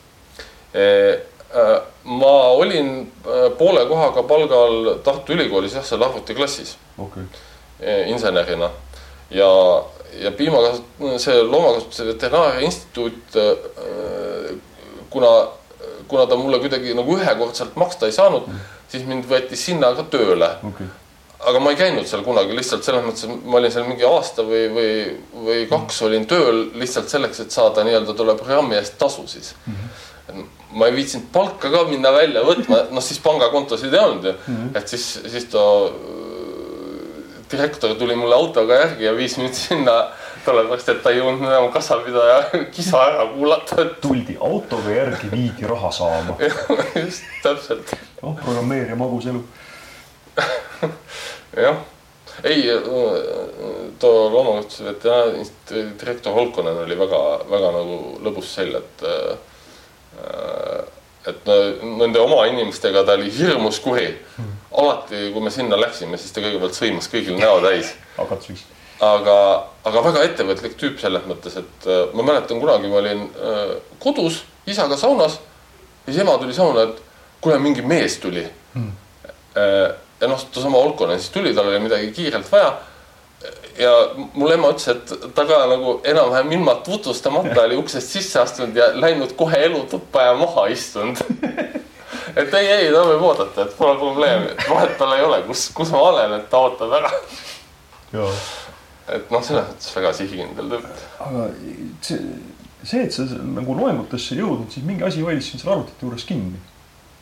[1.50, 2.90] Äh, ma olin
[3.26, 7.24] äh, poole kohaga palgal Tartu Ülikoolis jah, seal arvutiklassis okay.
[8.12, 8.68] Insenerina
[9.34, 9.48] ja
[10.20, 14.54] ja piimakasvat-, see Loomakasvatuse Veterinaaria Instituut, äh,
[15.10, 15.48] kuna,
[16.08, 20.06] kuna ta mulle kuidagi nagu ühekordselt maksta ei saanud mm., siis mind võeti sinna ka
[20.10, 20.86] tööle okay.
[21.48, 24.44] Aga ma ei käinud seal kunagi lihtsalt selles mõttes, et ma olin seal mingi aasta
[24.46, 24.94] või, või,
[25.46, 29.76] või kaks olin tööl lihtsalt selleks, et saada nii-öelda tolle programmi eest tasu siis mm.
[30.28, 30.48] -hmm.
[30.76, 34.56] ma ei viitsinud palka ka minna välja võtma, noh siis pangakontosid ei olnud ju mm,
[34.56, 34.78] -hmm.
[34.78, 35.64] et siis, siis ta
[37.50, 39.94] direktor tuli mulle autoga järgi ja viis mind sinna,
[40.44, 45.90] sellepärast et ta ei jõudnud enam kassapidaja kisa ära kuulata tuldi autoga järgi, viidi raha
[45.90, 46.36] saama
[47.02, 47.96] just, täpselt.
[48.22, 49.42] noh, programmeerija magus elu
[51.66, 51.82] jah,
[52.44, 52.64] ei,
[53.98, 59.36] too loomakasvatuse veterinaari direktor Holkonen oli väga, väga nagu lõbus sell, et äh,
[61.28, 61.48] et
[61.84, 64.08] nende oma inimestega ta oli hirmus kuri.
[64.36, 64.52] Hmm.
[64.80, 67.92] Alati, kui me sinna läksime, siis ta kõigepealt sõimas kõigil näo täis.
[68.20, 68.64] hakatuseks.
[69.04, 69.36] aga,
[69.88, 74.42] aga väga ettevõtlik tüüp selles mõttes, et äh, ma mäletan kunagi ma olin äh, kodus
[74.68, 75.38] isaga saunas
[76.06, 77.02] ja siis ema tuli sauna, et
[77.40, 78.46] kuule, mingi mees tuli.
[78.74, 78.92] Hmm..
[80.20, 82.74] Ja noh, seesama Olkonen siis tuli, tal oli midagi kiirelt vaja.
[83.78, 83.90] ja
[84.34, 88.90] mul ema ütles, et ta ka nagu enam-vähem ilma tutvustamata oli uksest sisse astunud ja
[88.92, 91.22] läinud kohe elutuppa ja maha istunud
[92.36, 95.68] et ei, ei, ta võib oodata, et pole probleemi, et vahet tal ei ole, kus,
[95.74, 97.12] kus ma olen, et ta ootab ära.
[99.16, 100.88] et noh, selles mõttes väga sihikindel tüüp.
[101.26, 101.46] aga
[102.06, 102.20] see,
[102.82, 106.60] see, et sa nagu loengutesse jõudnud, siis mingi asi hoidis sind seal arvutite juures kinni.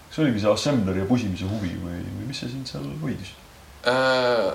[0.08, 3.34] Kas oligi see assembleri ja pusimise huvi või, või mis see sind seal hoidis
[3.88, 4.52] äh,?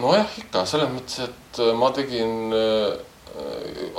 [0.00, 2.94] nojah, ikka selles mõttes, et ma tegin äh,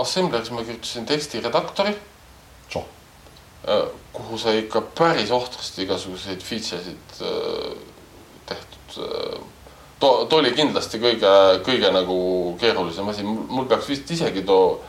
[0.02, 1.96] assembleris ma kirjutasin tekstiredaktori
[3.68, 7.76] Äh, kuhu sai ikka päris ohtrasti igasuguseid feature sid äh,
[8.50, 8.96] tehtud.
[9.06, 9.36] Äh,
[10.00, 11.34] too, too oli kindlasti kõige,
[11.68, 12.16] kõige nagu
[12.58, 14.80] keerulisem asi, mul peaks vist isegi too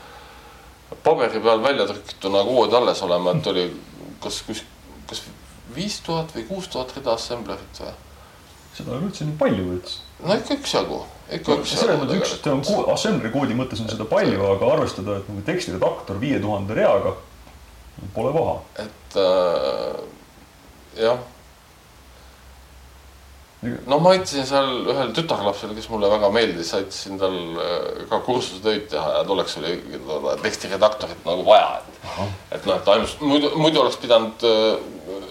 [1.04, 3.66] paberi peal välja trükituna kood alles olema, et oli
[4.24, 4.64] kas, kus,
[5.10, 5.24] kas
[5.74, 7.92] viis tuhat või kuus tuhat rida assemblerit või?
[8.76, 9.98] seda ei ole üldse nii palju üldse.
[10.22, 11.82] no ikka üksjagu, ikka üksjagu.
[11.82, 15.44] selles mõttes üks, et on assembleri koodi mõttes on seda palju, aga arvestada, et nagu
[15.48, 17.16] tekstiredaktor viie tuhande reaga
[18.14, 18.54] Pole paha.
[18.82, 20.00] et äh,
[21.04, 21.18] jah.
[23.62, 28.88] Noh, ma aitasin seal ühel tütarlapsel, kes mulle väga meeldis, aitasin tal äh, ka kursusetöid
[28.90, 29.76] teha ja tolleks oli
[30.42, 32.00] tekstiredaktorit nagu vaja, et.
[32.58, 35.30] et noh, et ainult muidu, muidu oleks pidanud äh,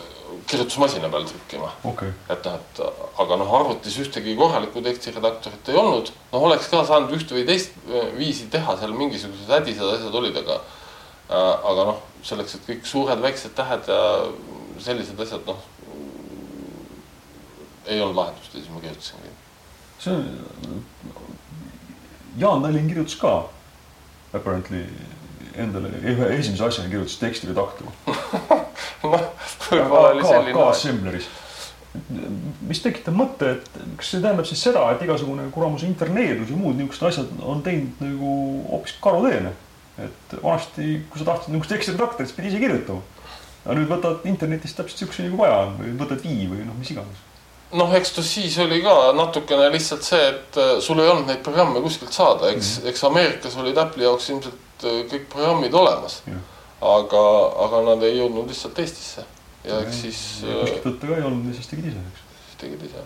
[0.52, 2.12] kirjutusmasina peal trükkima okay..
[2.32, 2.82] et noh, et
[3.24, 6.14] aga noh, arvutis ühtegi korralikku tekstiredaktorit ei olnud.
[6.32, 7.76] noh, oleks ka saanud ühte või teist
[8.16, 13.56] viisi teha, seal mingisugused hädised asjad olid, aga äh, aga noh, selleks, et kõik suured-väiksed
[13.60, 14.02] tähed ja
[14.82, 15.60] sellised asjad, noh,
[17.86, 19.34] ei olnud lahendust ja siis ma kirjutasingi.
[20.00, 20.84] see on,
[22.38, 23.50] Jaan Tallinn kirjutas ka
[24.34, 24.86] apparently
[25.60, 27.92] endale ühe esimese asjana kirjutas tekstiredaktori.
[29.04, 29.24] noh,
[29.68, 31.30] võib-olla oli selline ka assembleris.
[32.70, 33.66] mis tekitab mõtte, et
[34.00, 38.00] kas see tähendab siis seda, et igasugune kuramuse interneedus ja muud niisugused asjad on teinud
[38.00, 38.36] nagu
[38.70, 39.52] hoopis karuteene.
[40.00, 43.04] et vanasti, kui sa tahtsid niisugust tekstiredaktorit, siis pidi ise kirjutama.
[43.66, 46.96] aga nüüd võtad internetist täpselt siukse nagu vaja on või võtad Vii või noh, mis
[46.96, 47.28] iganes.
[47.78, 51.44] noh, eks ta siis oli ka natukene lihtsalt see, et äh, sul ei olnud neid
[51.46, 52.90] programme kuskilt saada, eks mm, -hmm.
[52.90, 56.22] eks Ameerikas olid Apple'i jaoks ilmselt äh, kõik programmid olemas.
[56.28, 56.42] Jah.
[56.82, 57.24] aga,
[57.66, 59.24] aga nad ei jõudnud lihtsalt Eestisse
[59.64, 62.24] ja eks siis äh, kuskilt võtta ka ei olnud ja siis tegid ise, eks.
[62.48, 63.04] siis tegid ise.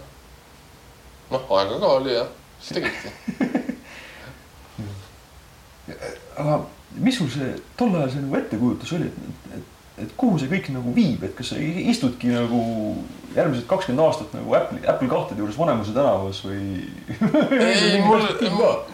[1.32, 2.30] noh, aega ka oli jah,
[2.62, 3.10] siis tegidki.
[6.42, 6.60] aga
[7.06, 10.68] mis sul see tol ajal see nagu ettekujutus oli, et, et, et kuhu see kõik
[10.76, 12.60] nagu viib, et kas sa istudki nagu
[13.36, 16.84] järgmised kakskümmend aastat nagu Apple, Apple kahtede juures Vanemuise tänavas või?
[17.70, 18.24] ei, mul,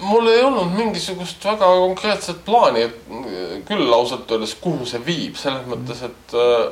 [0.05, 5.65] mul ei olnud mingisugust väga konkreetset plaani, et küll ausalt öeldes, kuhu see viib, selles
[5.69, 6.65] mõttes, et äh,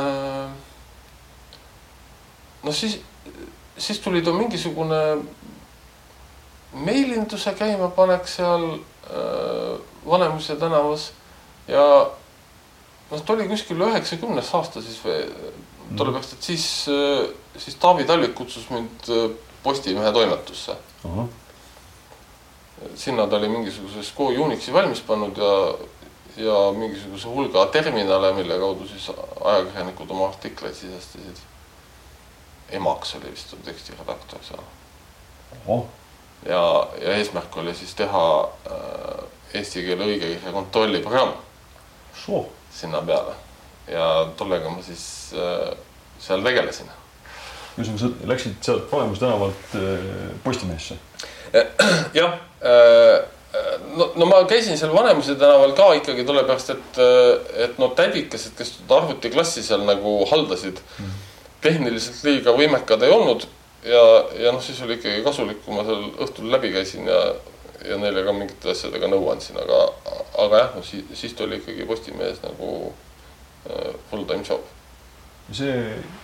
[0.00, 0.52] äh,
[2.64, 3.00] no siis,
[3.76, 5.00] siis tuli too mingisugune
[6.74, 9.74] meilinduse käimapanek seal äh,
[10.06, 11.12] Vanemuise tänavas
[11.68, 11.84] ja
[13.10, 15.20] noh, ta oli kuskil üheksakümnes aasta siis või
[15.96, 16.66] tollepärast, et siis,
[17.56, 19.30] siis Taavi Talvik kutsus mind äh,
[19.64, 20.76] Postimehe toimetusse.
[22.94, 25.52] sinna ta oli mingisuguse SCO Unixi valmis pannud ja,
[26.36, 29.10] ja mingisuguse hulga terminale, mille kaudu siis
[29.44, 31.40] ajakirjanikud oma artikleid sisestasid.
[32.68, 34.64] emaks oli vist tekstiredaktor seal
[36.48, 39.23] ja, ja eesmärk oli siis teha äh,
[39.54, 41.34] eesti keele õigekirja kontrolliprogramm
[42.24, 43.36] soo, sinna peale
[43.90, 45.72] ja tollega ma siis äh,
[46.22, 46.90] seal tegelesin.
[47.76, 50.08] ühesõnaga sa läksid sealt Vanemuise tänavalt äh,
[50.44, 50.98] Postimehesse.
[52.18, 52.38] jah,
[53.94, 57.02] no, no ma käisin seal Vanemuise tänaval ka ikkagi sellepärast, et,
[57.66, 61.20] et no tädikesed, kes arvutiklassi seal nagu haldasid mm.,
[61.64, 63.46] tehniliselt liiga võimekad ei olnud
[63.84, 64.02] ja,
[64.40, 67.20] ja noh, siis oli ikkagi kasulik, kui ma seal õhtul läbi käisin ja,
[67.88, 69.80] ja neile ka mingite asjadega nõu andsin, aga,
[70.44, 72.70] aga jah, no siis, siis tuli ikkagi Postimehes nagu
[73.68, 74.64] äh, full time job.
[75.52, 75.76] see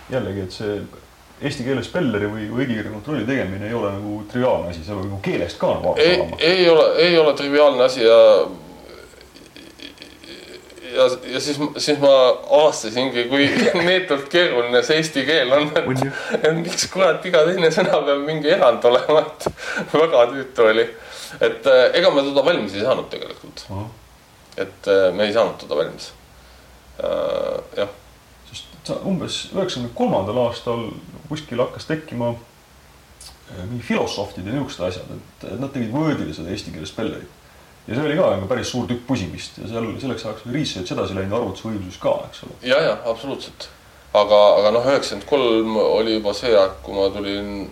[0.09, 0.79] jällegi, et see
[1.41, 5.05] eesti keele spelleri või või õigekirja kontrolli tegemine ei ole nagu triviaalne asi, see peab
[5.07, 6.39] nagu keelest ka nagu aru ei saama,.
[6.49, 8.17] ei ole, ei ole triviaalne asi ja
[10.95, 13.47] ja, ja siis, siis ma avastasingi, kui
[13.87, 15.71] neetult keeruline see eesti keel on,
[16.43, 19.49] et miks kurat iga teine sõna peab mingi erand olema, et
[20.01, 20.87] väga tüütu oli.
[21.39, 23.65] et eh, ega me teda valmis ei saanud tegelikult,
[24.57, 26.11] et eh, me ei saanud teda valmis.
[27.77, 27.89] jah,
[28.49, 30.89] sest sa umbes üheksakümne kolmandal aastal
[31.31, 36.73] kuskil hakkas tekkima äh, mingi filosoofid ja niisugused asjad, et nad tegid Wordile seda eesti
[36.75, 37.40] keele spellerit.
[37.87, 40.95] Ja see oli ka nagu päris suur tükk pusimist ja seal selleks ajaks oli research
[40.95, 42.57] edasi läinud, arvutusvõimsus ka, eks ole.
[42.67, 43.69] ja, ja absoluutselt.
[44.13, 47.69] aga, aga noh, üheksakümmend kolm oli juba see aeg, kui ma tulin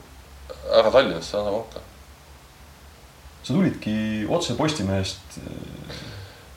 [0.70, 1.86] ära Tallinnasse Hansapanka.
[3.44, 3.98] sa tulidki
[4.30, 5.40] otse Postimehest,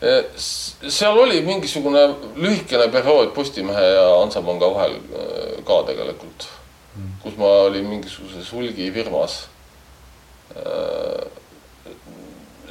[0.02, 0.24] Eh,
[0.90, 2.00] seal oli mingisugune
[2.34, 6.48] lühikene periood Postimehe ja Hansapanga vahel eh, ka tegelikult,
[7.22, 9.44] kus ma olin mingisuguses hulgifirmas.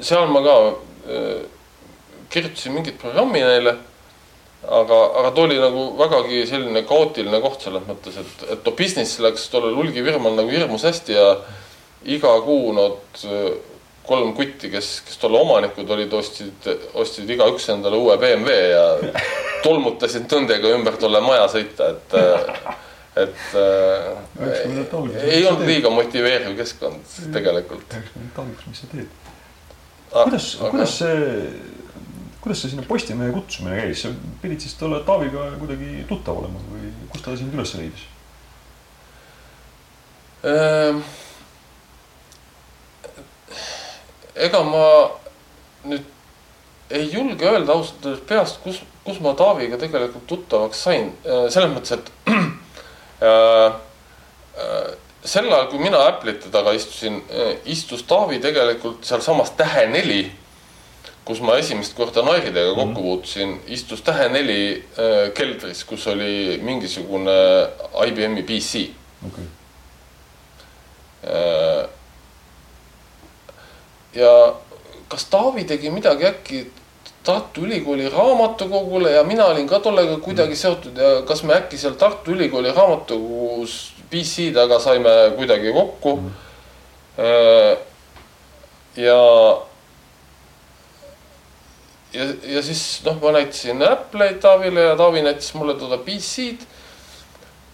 [0.01, 0.57] Seal ma ka
[1.07, 1.41] eh,
[2.31, 3.77] kirjutasin mingit programmi neile.
[4.61, 9.17] aga, aga ta oli nagu vägagi selline kaootiline koht selles mõttes, et, et too business
[9.17, 11.31] läks tollel hulgifirmal nagu hirmus hästi ja
[12.05, 13.55] iga kuu nad eh,
[14.05, 18.85] kolm kutti, kes, kes tolle omanikud olid, ostsid, ostsid igaüks endale uue BMW ja
[19.65, 22.15] tolmutasid tõndega ümber tolle maja sõita, et,
[23.25, 27.89] et Üheksakümnendate äh, ei olnud liiga motiveeriv keskkond tegelikult.
[27.91, 29.20] üheksakümnendate alguses, mis sa teed?
[30.12, 31.52] kuidas, kuidas see,
[32.41, 34.12] kuidas see sinna Postimehe kutsumine käis, sa
[34.43, 38.08] pidid siis tolle Taaviga kuidagi tuttav olema või kust ta sind üles leidis?
[40.52, 41.04] Ehm,
[44.36, 44.88] ega ma
[45.86, 46.08] nüüd
[46.91, 51.95] ei julge öelda ausalt öeldes peast, kus, kus ma Taaviga tegelikult tuttavaks sain, selles mõttes,
[51.95, 52.12] et
[53.24, 53.71] äh,
[54.65, 54.91] äh,
[55.23, 57.21] sel ajal, kui mina Apple'ite taga istusin,
[57.69, 60.23] istus Taavi tegelikult sealsamas Tähe neli,
[61.25, 64.62] kus ma esimest korda Nairidega kokku puutusin, istus Tähe neli
[64.97, 67.38] äh, keldris, kus oli mingisugune
[68.07, 68.86] IBM-i PC
[69.27, 69.49] okay.
[71.21, 71.86] Äh,
[74.17, 74.36] ja
[75.07, 76.65] kas Taavi tegi midagi äkki
[77.23, 81.93] Tartu Ülikooli raamatukogule ja mina olin ka tollega kuidagi seotud ja kas me äkki seal
[81.93, 86.31] Tartu Ülikooli raamatukogus PC taga saime kuidagi kokku mm.
[87.17, 87.77] -hmm.
[88.95, 89.21] ja,
[92.13, 96.65] ja, ja siis noh, ma näitasin Apple'id Taavile ja Taavi näitas mulle toda PC-d.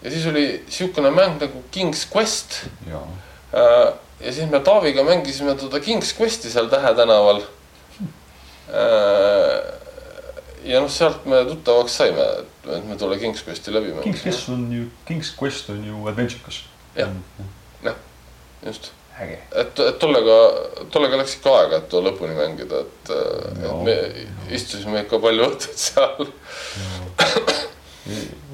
[0.02, 2.64] ja siis oli sihukene mäng nagu King's Quest.
[2.92, 7.57] Äh, ja siis me Taaviga mängisime toda King's Questi seal Tähe tänaval Äh,
[10.68, 12.26] ja noh, sealt me tuttavaks saime,
[12.68, 14.12] et me tolle King's Questi läbi mängisime.
[14.12, 16.62] King's Quest on ju, King's Quest on ju adventurekas.
[16.96, 17.12] jah,
[17.84, 17.96] jah,
[18.66, 18.92] just.
[19.20, 20.36] et, et tollega,
[20.94, 23.14] tollega läks ikka aega, et too lõpuni mängida, et
[23.62, 26.30] no., et me istusime ikka palju õhtuid seal.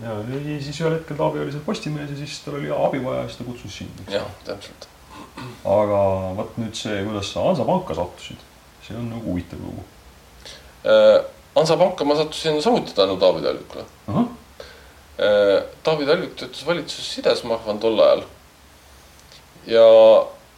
[0.05, 3.25] ja, ja siis ühel hetkel Taavi oli seal Postimehes ja siis tal oli abi vaja
[3.25, 4.05] ja siis ta kutsus sind.
[4.13, 4.89] jah, täpselt.
[5.69, 6.01] aga
[6.39, 8.41] vot nüüd see, kuidas sa Hansapanka sattusid,
[8.87, 9.94] see on nagu huvitav lugu Äh,
[11.55, 14.15] Hansapanka ma sattusin samuti tänu Taavi Talvikule uh.
[14.15, 14.27] -huh.
[15.83, 18.23] Taavi Talvik töötas valitsussides, ma arvan, tol ajal.
[19.67, 19.87] ja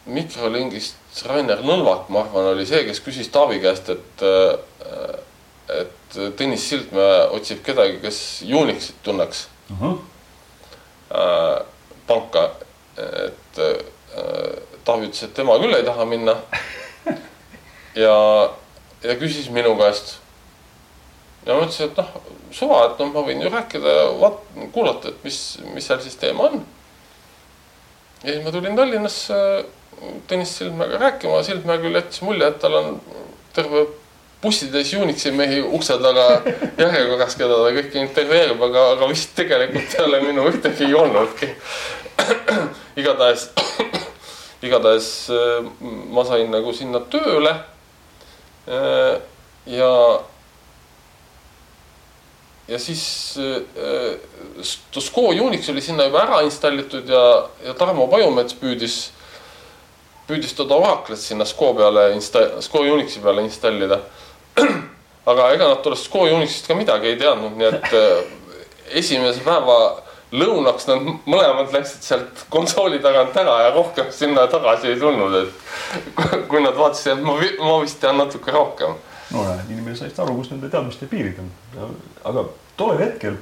[0.05, 5.19] mikrolingist Rainer Nõlvak, ma arvan, oli see, kes küsis Taavi käest, et, äh,
[5.79, 5.93] et
[6.39, 9.81] Tõnis Sildmäe otsib kedagi, kes Unixit tunneks uh.
[9.81, 9.97] -huh.
[12.07, 12.49] panka,
[12.97, 13.61] et
[14.85, 16.35] Taavi ütles, et tema küll ei taha minna.
[18.05, 18.15] ja
[19.03, 20.17] ja küsis minu käest.
[21.45, 22.09] ja ma ütlesin, et noh,
[22.51, 24.41] suva, et noh, ma võin ju rääkida, vaat-,
[24.73, 25.39] kuulata, et mis,
[25.75, 26.65] mis seal siis teema on.
[28.23, 29.39] ja siis ma tulin Tallinnasse
[30.29, 32.99] Tõnis Sildmäega rääkima, Sildmäe küll jättis mulje, et tal on
[33.55, 33.87] terve
[34.41, 36.27] bussitäis Unixi mehi ukse taga
[36.83, 41.49] järjekorras, keda ta kõiki intervjueerib, aga, aga vist tegelikult ei ole minu ühtegi olnudki.
[43.01, 43.47] igatahes,
[44.67, 45.09] igatahes
[46.13, 47.76] ma sain nagu sinna tööle Äh,
[48.67, 49.91] ja,
[52.67, 53.03] ja siis
[53.39, 54.17] äh,
[54.99, 57.23] Sko Unix oli sinna juba ära installitud ja,
[57.65, 58.97] ja Tarmo Pajumets püüdis,
[60.27, 64.01] püüdis toda Oracle'it sinna Sko peale insta-, Sko Unixi peale installida.
[65.31, 68.35] aga ega nad tollest Sko Unixist ka midagi ei teadnud, nii et äh,
[68.99, 74.99] esimese päeva lõunaks nad mõlemad läksid sealt konsooli tagant ära ja rohkem sinna tagasi ei
[74.99, 76.01] tulnud, et
[76.49, 78.97] kui nad vaatasid, et ma, ma vist tean natuke rohkem.
[79.31, 81.95] no näed, inimene sai aru, kus nende teadmiste piirid on.
[82.27, 82.43] aga
[82.77, 83.39] tollel hetkel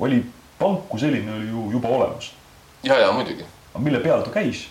[0.00, 0.24] oli
[0.58, 2.32] pank kui selline oli ju juba olemas.
[2.82, 3.46] ja, ja muidugi.
[3.74, 4.66] aga mille peal ta käis?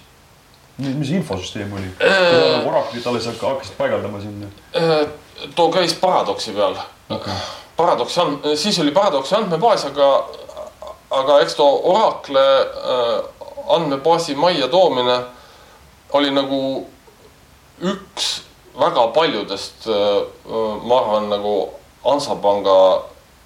[0.79, 2.67] mis infosüsteem oli äh,?
[2.67, 5.07] Oracle'it alles hakkasid paigaldama sinna äh,?
[5.55, 6.75] too käis Paradoxi peal
[7.09, 7.33] okay..
[7.77, 10.07] Paradoxi and-, siis oli Paradoxi andmebaas, aga
[11.09, 13.23] aga eks too Oracle äh,
[13.67, 15.19] andmebaasi majja toomine
[16.13, 16.61] oli nagu
[17.81, 18.29] üks
[18.79, 20.23] väga paljudest, äh,
[20.83, 21.53] ma arvan, nagu
[22.03, 23.03] Hansapanga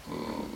[0.08, 0.52] mm,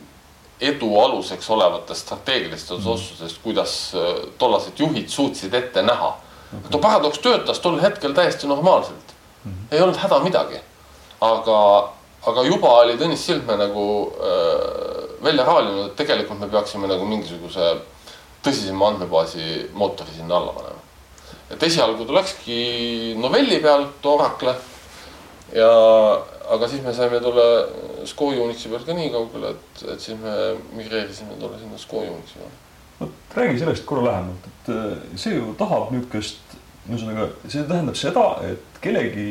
[0.62, 6.72] edu aluseks olevatest strateegilistest mm otsustest, kuidas äh, tollased juhid suutsid ette näha okay..
[6.72, 9.52] too paradoks töötas tol hetkel täiesti normaalselt mm.
[9.52, 9.76] -hmm.
[9.76, 10.60] ei olnud häda midagi.
[11.22, 11.90] aga,
[12.26, 17.70] aga juba oli Tõnis Sildmäe nagu äh, välja raalinud, et tegelikult me peaksime nagu mingisuguse
[18.46, 20.84] tõsisema andmebaasi mootori sinna alla panema.
[21.52, 24.56] et esialgu ta läkski novelli peal, too Oracle.
[25.56, 25.70] ja,
[26.52, 27.48] aga siis me saime tulla
[28.06, 32.40] Sco Unixi peal ka nii kaugele, et, et siis me migreerisime tolle sinna Sco Unixi
[32.40, 32.56] peale.
[33.00, 38.28] vot räägi sellest korra lähemalt, et äh, see ju tahab niisugust ühesõnaga, see tähendab seda,
[38.48, 39.30] et kellegi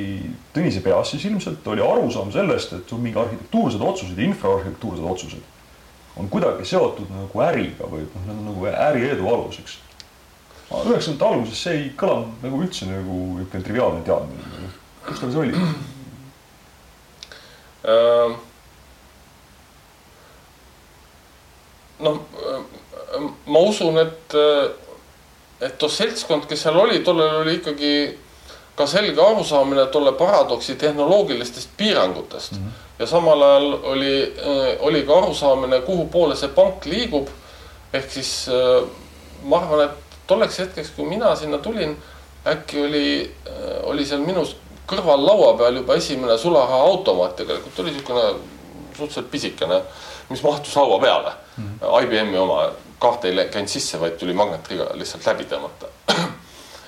[0.56, 5.55] Tõnise peas siis ilmselt oli arusaam sellest, et sul mingi arhitektuursed otsused, infraarhitektuursed otsused
[6.16, 9.78] on kuidagi seotud nagu äriga või noh, need on nagu äriedu aluseks.
[10.70, 14.70] üheksakümnendate alguses see ei kõlanud nagu üldse nagu niisugune triviaalne teadmine.
[15.06, 15.52] kus tal see oli
[17.84, 18.38] uh,?
[21.98, 22.62] noh, äh,
[23.46, 24.34] ma usun, et,
[25.60, 27.92] et too seltskond, kes seal oli, tollel oli ikkagi
[28.76, 32.58] ka selge arusaamine tolle paradoksi tehnoloogilistest piirangutest mm.
[32.58, 37.28] -hmm ja samal ajal oli, äh, oli ka arusaamine, kuhu poole see pank liigub.
[37.92, 38.88] ehk siis äh,
[39.42, 41.96] ma arvan, et tolleks hetkeks, kui mina sinna tulin,
[42.46, 44.44] äkki oli, äh, oli seal minu
[44.86, 48.26] kõrval laua peal juba esimene sularahaautomaat, tegelikult oli niisugune
[48.96, 49.80] suhteliselt pisikene,
[50.28, 51.64] mis mahtus laua peale mm.
[51.64, 52.02] -hmm.
[52.02, 55.90] IBM-i oma kaarte ei käinud sisse, vaid tuli magnetriga lihtsalt läbi tõmmata.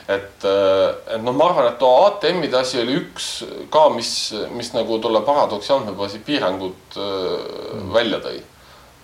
[0.08, 3.30] Et, et noh, ma arvan, et too ATM-ide asi oli üks
[3.72, 4.12] ka, mis,
[4.56, 7.90] mis nagu tolle paradoksi andmebaasi piirangud mm.
[7.92, 8.38] välja tõi.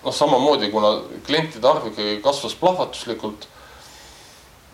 [0.05, 0.95] noh, samamoodi kuna
[1.27, 3.49] klientide arv ikkagi kasvas plahvatuslikult.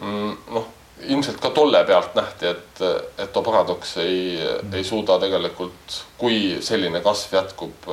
[0.00, 0.70] Mm, noh,
[1.10, 2.82] ilmselt ka tolle pealt nähti, et,
[3.18, 7.90] et too paradoks ei mm., ei suuda tegelikult, kui selline kasv jätkub,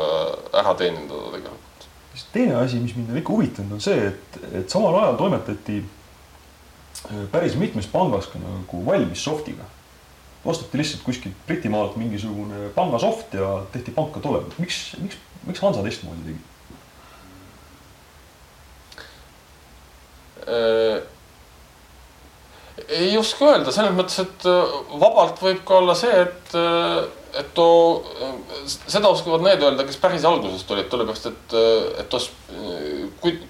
[0.53, 1.87] ära teenindada tegelikult.
[2.33, 5.81] teine asi, mis mind on ikka huvitanud, on see, et, et samal ajal toimetati
[7.31, 9.65] päris mitmes pangas ka nagu valmis soft'iga.
[10.45, 14.47] osteti lihtsalt kuskilt Britimaalt mingisugune pangasoft ja tehti panka tulema.
[14.57, 16.39] miks, miks, miks Hansa teistmoodi tegi?
[20.47, 21.01] Äh,
[22.87, 27.01] ei oska öelda, selles mõttes, et äh, vabalt võib ka olla see, et, äh,
[27.41, 27.99] et too,
[28.69, 31.57] seda oskavad need öelda, kes päris algusest olid, sellepärast et,
[31.99, 32.29] et tos,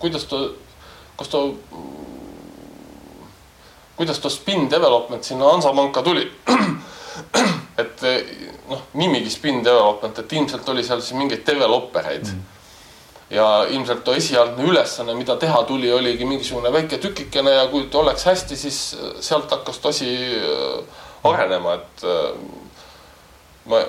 [0.02, 0.42] kuidas ta,
[1.20, 1.44] kas ta
[3.98, 6.28] kuidas too spin development sinna Hansapanka tuli
[7.82, 8.04] et
[8.70, 12.44] noh, nimigi spin development, et ilmselt oli seal siis mingeid developereid mm.
[13.34, 18.28] ja ilmselt too esialgne ülesanne, mida teha tuli, oligi mingisugune väike tükikene ja kui oleks
[18.30, 18.80] hästi, siis
[19.26, 22.06] sealt hakkas too asi äh, arenema, et
[23.68, 23.82] ma,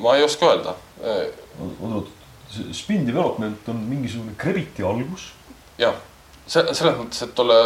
[0.00, 0.74] ma ei oska öelda.
[1.04, 2.08] oot, oot,
[2.72, 5.32] spin development on mingisugune Crediti algus?
[5.78, 5.94] jah
[6.46, 7.56] see selles mõttes, et tolle,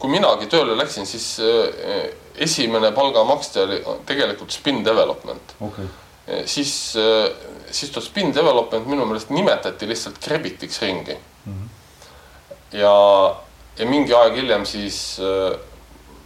[0.00, 2.08] kui minagi tööle läksin, siis eh,
[2.46, 5.86] esimene palgamakste oli tegelikult spin development okay..
[6.26, 7.28] Eh, siis, eh,
[7.70, 11.52] siis too spin development minu meelest nimetati lihtsalt Crebitiks ringi mm.
[11.52, 12.80] -hmm.
[12.80, 12.96] ja,
[13.78, 15.20] ja mingi aeg hiljem siis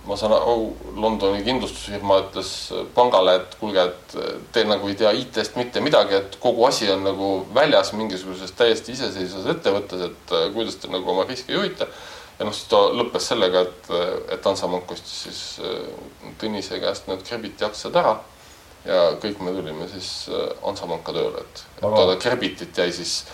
[0.07, 2.53] ma saan aru, Londoni kindlustusfirma ütles
[2.97, 4.15] pangale, et kuulge, et
[4.55, 8.97] te nagu ei tea IT-st mitte midagi, et kogu asi on nagu väljas mingisuguses täiesti
[8.97, 11.89] iseseisvas ettevõttes, et kuidas te nagu oma riske juhite.
[12.39, 13.93] ja noh, siis ta lõppes sellega, et,
[14.33, 15.41] et Hansapank ostis siis
[16.41, 18.17] Tõnise käest need Crebiti aktsiad ära
[18.85, 20.31] ja kõik me tulime siis
[20.63, 23.25] Hansapanka tööle, et, et toda Crebitit jäi siis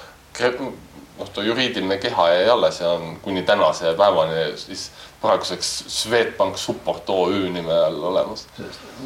[0.40, 4.90] noh, too juriidiline keha jäi alles ja on kuni tänase päevani siis
[5.20, 8.46] praeguseks Swedbank Support OÜ nime all olemas.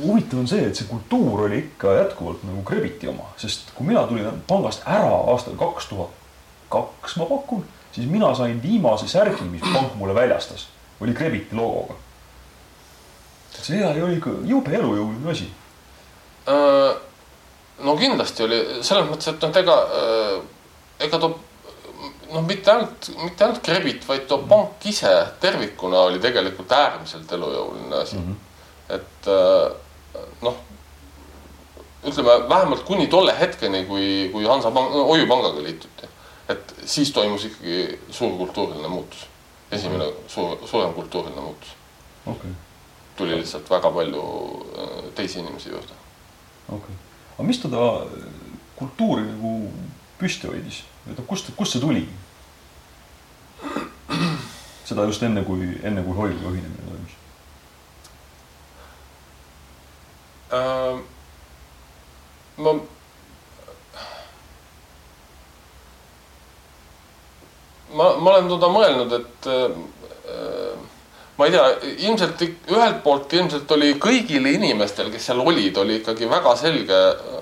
[0.03, 4.07] huvitav on see, et see kultuur oli ikka jätkuvalt nagu Krebiti oma, sest kui mina
[4.07, 6.17] tulin pangast ära aastal kaks tuhat
[6.71, 10.69] kaks, ma pakun, siis mina sain viimase särgi, mis pank mulle väljastas,
[11.01, 11.95] oli Krebiti logoga.
[13.61, 15.51] see oli ikka jube elujõuline asi.
[16.49, 16.95] Äh,
[17.85, 20.37] no kindlasti oli selles mõttes, et noh, ega, äh,
[21.07, 21.35] ega too
[22.33, 28.03] noh, mitte ainult, mitte ainult Krebit, vaid too pank ise tervikuna oli tegelikult äärmiselt elujõuline
[28.03, 28.27] asi mm.
[28.29, 28.95] -hmm.
[28.97, 30.61] et äh, noh,
[32.07, 36.09] ütleme vähemalt kuni tolle hetkeni, kui, kui Hansapank no,, Hoiupangaga liituti,
[36.49, 39.27] et siis toimus ikkagi suur kultuuriline muutus.
[39.73, 40.29] esimene mm -hmm.
[40.29, 41.69] suur, suurem kultuuriline muutus
[42.27, 42.51] okay..
[43.17, 44.23] tuli lihtsalt väga palju
[44.79, 45.95] äh, teisi inimesi juurde.
[46.69, 46.95] okei okay.,
[47.35, 48.07] aga mis teda
[48.77, 49.73] kultuuri nagu
[50.19, 50.85] püsti hoidis?
[51.09, 52.05] Et kust, kust see tuli?
[54.85, 57.15] seda just enne, kui, enne kui Hoiuga ühinemine toimus
[60.53, 60.97] äh,.
[62.59, 62.75] ma.
[67.95, 69.79] ma, ma olen toda mõelnud, et äh,
[71.41, 71.67] ma ei tea,
[72.05, 76.99] ilmselt ühelt poolt ilmselt oli kõigil inimestel, kes seal olid, oli ikkagi väga selge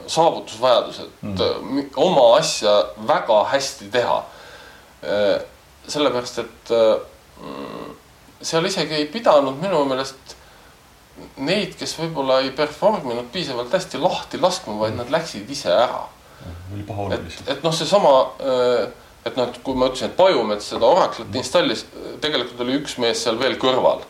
[0.06, 1.88] saavutusvajadus, et mm.
[1.98, 2.76] oma asja
[3.08, 4.18] väga hästi teha.
[5.02, 5.38] Äh,
[5.88, 6.94] sellepärast, et äh,
[8.42, 10.36] seal isegi ei pidanud minu meelest
[11.42, 16.04] neid, kes võib-olla ei perform inud piisavalt hästi lahti laskma, vaid nad läksid ise ära.
[17.16, 21.36] et, et noh, seesama, äh, et noh, et kui ma ütlesin, et Pajumets seda Oracle'it
[21.40, 21.84] installis,
[22.22, 24.02] tegelikult oli üks mees seal veel kõrval,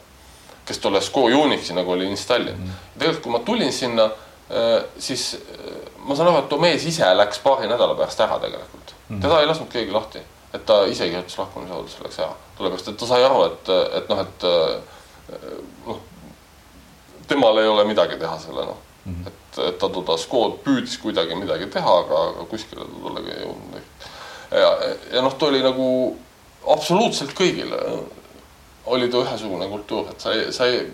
[0.68, 2.58] kes tolle SCO Unixi nagu oli installinud.
[2.64, 2.80] Mm..
[2.98, 4.08] tegelikult, kui ma tulin sinna,
[4.98, 5.30] siis
[6.04, 8.94] ma saan aru, et too mees ise läks paari nädala pärast ära tegelikult.
[9.08, 9.22] Mm..
[9.24, 12.36] teda ei lasknud keegi lahti, et ta ise kirjutas lahkumisavalduse, läks ära.
[12.58, 14.48] sellepärast, et ta sai aru, et, et noh, et
[15.88, 16.04] noh,
[17.28, 18.84] temal ei ole midagi teha selle noh.
[19.08, 23.34] Mm et, et ta toda Scott püüdis kuidagi midagi teha, aga, aga kuskile ta tollega
[23.34, 23.78] ei jõudnud.
[24.50, 24.70] Ja,
[25.12, 26.16] ja noh, ta oli nagu
[26.66, 27.78] absoluutselt kõigile
[28.88, 30.86] oli ta ühesugune kultuur, et sa ei, sa ei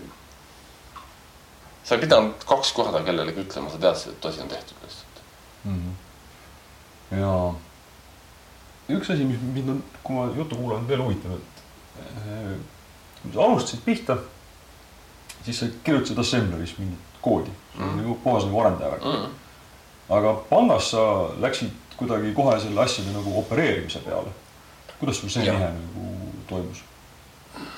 [1.85, 5.23] sa ei pidanud kaks korda kellelegi ütlema, sa teadsid, et asi on tehtud lihtsalt
[5.65, 5.81] mm.
[5.81, 7.19] -hmm.
[7.21, 11.63] ja üks asi, mis mind on, kui ma juttu kuulan, veel huvitav, et
[12.01, 12.57] äh,
[13.23, 14.17] kui sa alustasid pihta,
[15.45, 17.97] siis sa kirjutasid assembleris mingit koodi mm, -hmm.
[17.97, 19.13] nagu puhas nagu arendaja värk mm.
[19.13, 20.17] -hmm.
[20.17, 21.71] aga pangas sa läksid
[22.05, 24.33] kuidagi kohe selle asjade nagu opereerimise peale.
[25.01, 26.05] kuidas sul see nihe nagu
[26.49, 26.85] toimus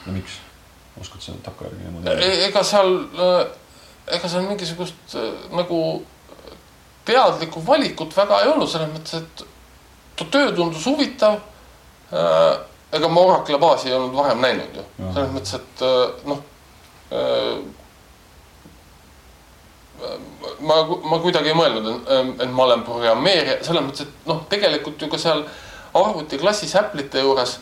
[0.07, 0.41] ja miks?
[1.01, 2.93] oskad sa takkajärgi niimoodi E- ega seal,
[4.19, 5.81] ega seal mingisugust äh, nagu
[7.07, 11.37] teadlikku valikut väga ei olnud, selles mõttes, et töö tundus huvitav.
[12.93, 16.43] ega ma Oracle baasi ei olnud varem näinud ju, selles mõttes, et äh, noh.
[20.61, 20.81] ma,
[21.11, 25.21] ma kuidagi ei mõelnud, et ma olen programmeerija, selles mõttes, et noh, tegelikult ju ka
[25.21, 25.45] seal
[25.97, 27.57] arvutiklassis Apple'ite juures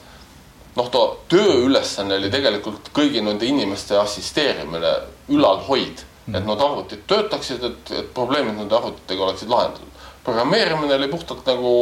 [0.74, 4.96] noh, too tööülesanne oli tegelikult kõigi nende inimeste assisteerimine,
[5.34, 9.90] ülalhoid, et need arvutid töötaksid, et, et probleemid nende arvutitega oleksid lahendatud.
[10.24, 11.72] programmeerimine oli puhtalt nagu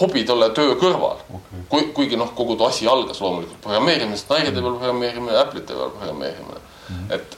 [0.00, 1.64] hobi tolle töö kõrval Okei.
[1.68, 6.58] kui, kuigi noh, kogu too asi algas loomulikult programmeerimisest, Nairide peal programmeerimine, Apple'ite peal programmeerimine
[6.58, 7.14] mm, -hmm.
[7.14, 7.36] et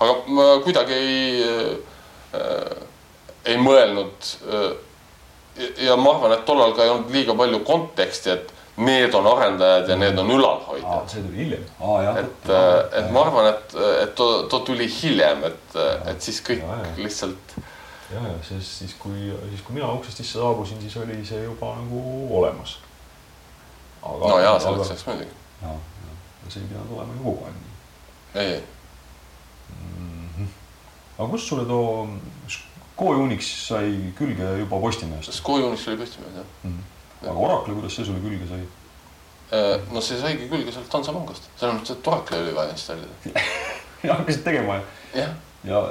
[0.00, 2.82] aga ma kuidagi ei äh,,
[3.46, 4.68] ei mõelnud äh,.
[5.86, 9.88] ja ma arvan, et tollal ka ei olnud liiga palju konteksti, et need on arendajad
[9.88, 11.08] ja need on ülalhoidjad.
[11.08, 11.64] see tuli hiljem.
[12.04, 12.18] jah.
[12.20, 12.50] et,
[13.00, 15.78] et ma arvan, et, et too, too tuli hiljem, et,
[16.12, 16.92] et siis kõik Ja, ja.
[16.96, 17.56] lihtsalt
[18.12, 21.72] ja, ja siis, siis kui, siis kui mina uksest sisse saabusin, siis oli see juba
[21.78, 22.02] nagu
[22.38, 22.78] olemas.
[24.02, 24.28] aga.
[24.28, 25.32] no jaa, selleks ajaks muidugi.
[25.62, 27.74] ja, ja see ei pidanud olema ju kogu aeg nii
[28.36, 28.62] ei,
[29.70, 30.28] mm.
[30.38, 30.48] -hmm.
[31.18, 32.08] aga kust sulle too
[32.96, 36.44] Unix sai külge juba Postimehest sest Kojunis oli Postimees jah.
[36.64, 36.70] mm?
[36.72, 37.30] -hmm.
[37.30, 38.66] aga Oracle, kuidas see sulle külge sai?
[39.92, 43.42] no see saigi külge sealt Hansapangast, selles mõttes, et Oracle oli vaja installida.
[44.06, 44.82] ja hakkasid tegema ja
[45.14, 45.82] jah, ja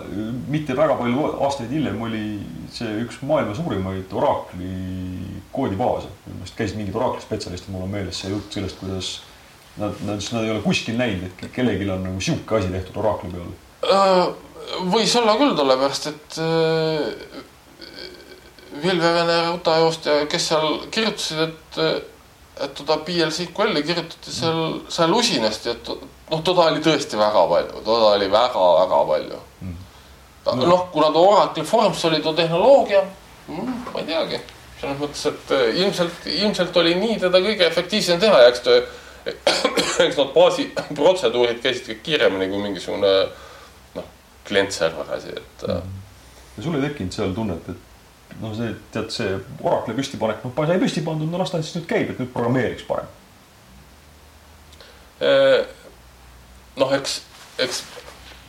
[0.51, 2.23] mitte väga palju aastaid hiljem oli
[2.73, 6.11] see üks maailma suurimaid Oracle'i koodibaase.
[6.25, 9.11] minu meelest käisid mingid Oracle'i spetsialistid, mul on meeles see jutt sellest, kuidas
[9.77, 13.31] nad, nad, nad ei ole kuskil näinud, et kellelgi on nagu sihuke asi tehtud Oracle'i
[13.35, 13.55] peal.
[14.91, 17.43] Võis olla küll, sellepärast et äh,
[18.83, 21.79] Vilve Vene raudteejoostja, kes seal kirjutasid, et,
[22.65, 25.91] et toda PLSQL-i kirjutati seal, seal usinasti, et
[26.31, 29.75] noh, toda oli tõesti väga palju, toda oli väga-väga palju Mm.
[30.45, 30.65] no..
[30.67, 32.99] noh, kuna too Oracle Forms oli too tehnoloogia
[33.47, 34.39] mm,, ma ei teagi,
[34.81, 38.75] selles mõttes, et äh, ilmselt, ilmselt oli nii teda kõige efektiivsem teha ja eks ta,
[40.05, 43.13] eks need baasiprotseduurid käisid kõik kiiremini kui mingisugune
[44.45, 45.99] noh, klient-server asi, et mm.
[46.57, 50.81] ja sul ei tekkinud seal tunnet, et noh, see tead, see Oracle'i püstipanek, noh, sai
[50.81, 53.09] püsti pandud, no las ta siis nüüd käib, et nüüd programmeeriks parem.
[55.25, 55.61] Eh,
[56.81, 57.19] noh, eks,
[57.63, 57.81] eks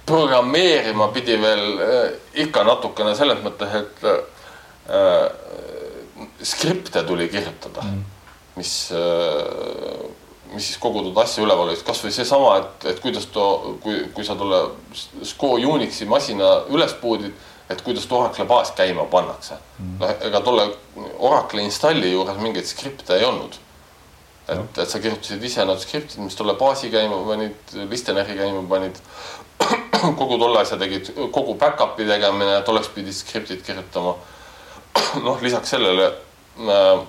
[0.07, 2.09] programmeerima pidi veel eh,
[2.47, 5.27] ikka natukene selles mõttes, et äh,
[6.47, 8.05] skripte tuli kirjutada mm.,
[8.57, 10.05] mis äh,,
[10.53, 14.25] mis siis kogu seda asja üleval hoidis, kasvõi seesama, et, et kuidas too, kui, kui
[14.27, 14.63] sa tolle
[14.95, 17.35] SCO Unixi masina üles puudid,
[17.71, 19.95] et kuidas too Oracle baas käima pannakse mm..
[20.01, 20.69] noh, ega tolle
[21.19, 23.59] Oracle installi juures mingeid skripte ei olnud
[24.49, 29.01] et, et sa kirjutasid ise need skriptid, mis tolle baasi käima panid, listeneri käima panid.
[30.21, 34.15] kogu tolle asja tegid, kogu back-up'i tegemine, tolleks pidid skriptid kirjutama.
[35.27, 37.05] noh, lisaks sellele äh,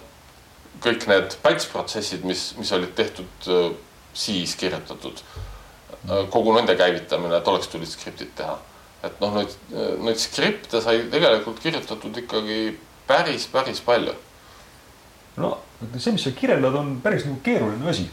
[0.83, 3.69] kõik need batch protsessid, mis, mis olid tehtud äh,
[4.17, 5.23] siis kirjutatud.
[6.31, 8.57] kogu nende käivitamine, tolleks tulid skriptid teha.
[9.03, 9.53] et noh, neid,
[10.01, 14.13] neid skripte sai tegelikult kirjutatud ikkagi päris, päris palju
[15.37, 15.51] no
[15.97, 18.07] see, mis sa kirjeldad, on päris nagu keeruline asi.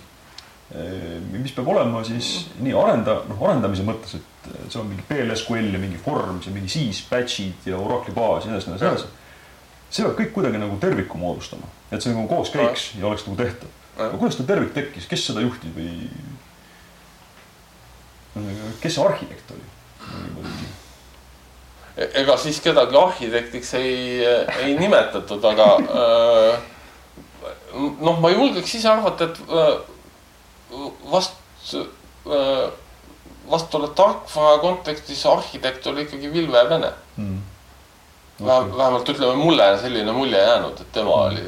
[1.30, 5.80] mis peab olema siis nii arenda, noh arendamise mõttes, et see on mingi PLSQL ja
[5.80, 9.10] mingi Forms ja mingi siis batch'id ja Oracle'i baas ja nii edasi, nii edasi.
[9.94, 13.38] See peab kõik kuidagi nagu terviku moodustama, et see nagu koos käiks ja oleks nagu
[13.38, 13.70] tehtav.
[13.96, 16.08] aga kuidas see tervik tekkis, kes seda juhtis või?
[18.82, 19.66] kes see arhitekt oli?
[21.94, 24.24] ega siis kedagi arhitektiks ei,
[24.64, 26.54] ei nimetatud, aga äh,
[28.02, 29.76] noh, ma julgeks ise arvata, et äh,
[31.12, 31.38] vast
[31.78, 32.66] äh,,
[33.50, 36.90] vast tolle tarkvara kontekstis arhitekt oli ikkagi Vilve Vene.
[37.16, 37.42] Mm.
[38.40, 41.44] Vähemalt ütleme, mulle on selline mulje jäänud, et tema oli,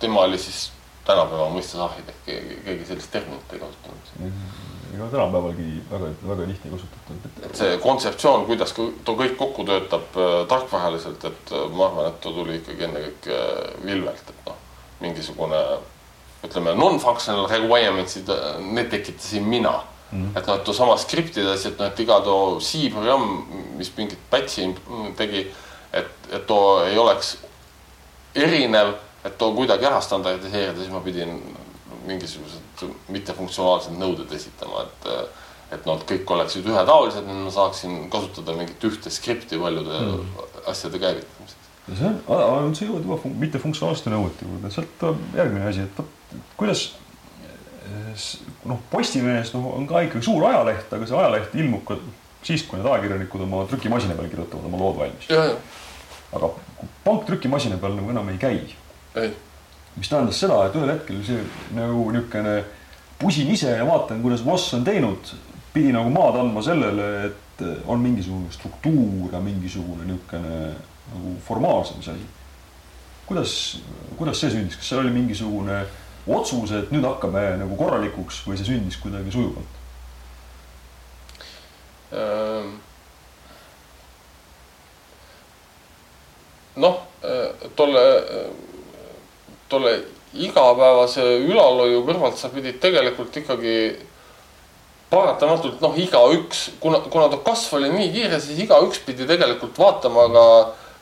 [0.00, 0.70] tema oli siis
[1.06, 4.10] tänapäeva mõistes arhitekt, keegi, keegi sellist terminit ei kasutanud.
[4.94, 7.46] ega tänapäevalgi väga, väga tihti kasutatud.
[7.46, 12.20] et see kontseptsioon, kuidas too kõik kokku töötab äh, tarkvaraliselt, et äh, ma arvan, et
[12.20, 14.60] too tuli ikkagi ennekõike äh, Vilvelt, et noh,
[15.00, 15.62] mingisugune
[16.46, 18.30] ütleme, non-functional requirements'id,
[18.74, 19.74] need tekitasin mina
[20.12, 20.36] mm..
[20.36, 23.42] et noh, et too sama skriptides, et noh, et iga too C programm,
[23.78, 24.70] mis mingit batch'i
[25.18, 25.46] tegi,
[25.92, 27.36] et, et too ei oleks
[28.34, 31.36] erinev, et too kuidagi ära standardiseerida, siis ma pidin
[32.06, 35.10] mingisugused mittefunktsionaalsed nõuded esitama, et
[35.72, 40.42] et noh, et kõik oleksid ühetaolised, et ma saaksin kasutada mingit ühte skripti paljude mm.
[40.68, 41.70] asjade käivitamiseks.
[41.86, 45.06] ja see on, sa jõuad juba fun- mittefunktsionaalsete nõuete juurde, sealt
[45.38, 46.84] järgmine asi, et vot kuidas,
[48.68, 51.96] noh, Postimehes noh, on ka ikkagi suur ajaleht, aga see ajaleht ilmub ka
[52.44, 55.30] siis, kui need ajakirjanikud oma trükimasina peal kirjutavad oma lood valmis.
[56.32, 56.50] Aga
[57.04, 58.60] pank trükimasina peal nagu enam ei käi.
[59.96, 61.42] mis tähendas seda, et ühel hetkel see
[61.76, 62.62] nagu niisugune
[63.20, 65.34] pusin ise ja vaatan, kuidas boss on teinud,
[65.74, 70.72] pidi nagu maad andma sellele, et on mingisugune struktuur ja mingisugune niisugune
[71.12, 72.30] nagu formaalsem see asi.
[73.26, 73.52] kuidas,
[74.18, 75.84] kuidas see sündis, kas seal oli mingisugune
[76.26, 79.78] otsus, et nüüd hakkame nagu korralikuks või see sündis kuidagi sujuvalt?
[82.12, 82.74] Ehm,
[86.76, 88.04] noh, eh, tolle,
[89.68, 89.96] tolle
[90.32, 93.76] igapäevase ülalhoiu kõrvalt sa pidid tegelikult ikkagi
[95.12, 100.24] paratamatult noh, igaüks, kuna, kuna ta kasv oli nii kiire, siis igaüks pidi tegelikult vaatama
[100.32, 100.46] ka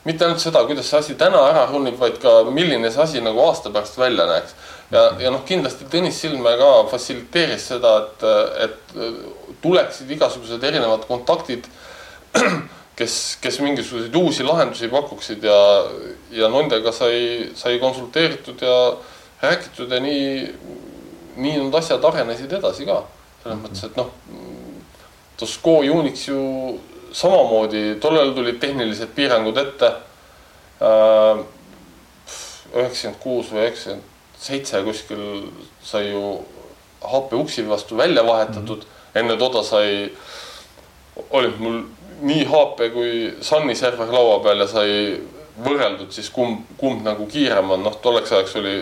[0.09, 3.43] mitte ainult seda, kuidas see asi täna ära runnib, vaid ka milline see asi nagu
[3.45, 4.57] aasta pärast välja näeks.
[4.91, 8.27] ja, ja noh, kindlasti Tõnis Silme ka fassiliteeris seda, et,
[8.67, 11.69] et tuleksid igasugused erinevad kontaktid,
[13.01, 15.61] kes, kes mingisuguseid uusi lahendusi pakuksid ja,
[16.37, 18.77] ja nendega sai, sai konsulteeritud ja
[19.41, 20.27] räägitud ja nii,
[21.41, 23.03] nii need asjad arenesid edasi ka.
[23.43, 23.69] selles mm -hmm.
[23.69, 24.11] mõttes, et noh,
[25.41, 26.41] Tosco Unix ju
[27.13, 29.93] samamoodi, tollal tulid tehnilised piirangud ette.
[30.81, 31.41] Äh,
[32.75, 34.05] üheksakümmend kuus või üheksakümmend
[34.41, 35.25] seitse kuskil
[35.85, 36.45] sai ju
[37.01, 39.19] HP uksi vastu välja vahetatud mm, -hmm.
[39.21, 40.13] enne toda sai,
[41.31, 41.83] olid mul
[42.21, 43.13] nii HP kui
[43.45, 44.93] Sunny server laua peal ja sai
[45.61, 48.77] võrreldud siis kumb, kumb nagu kiirem on, noh, tolleks ajaks oli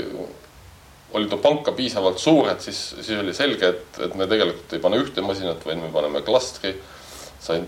[1.17, 4.75] oli too pank ka piisavalt suur, et siis, siis oli selge, et, et me tegelikult
[4.77, 6.75] ei pane ühte masinat, vaid me paneme klastri.
[7.41, 7.65] sain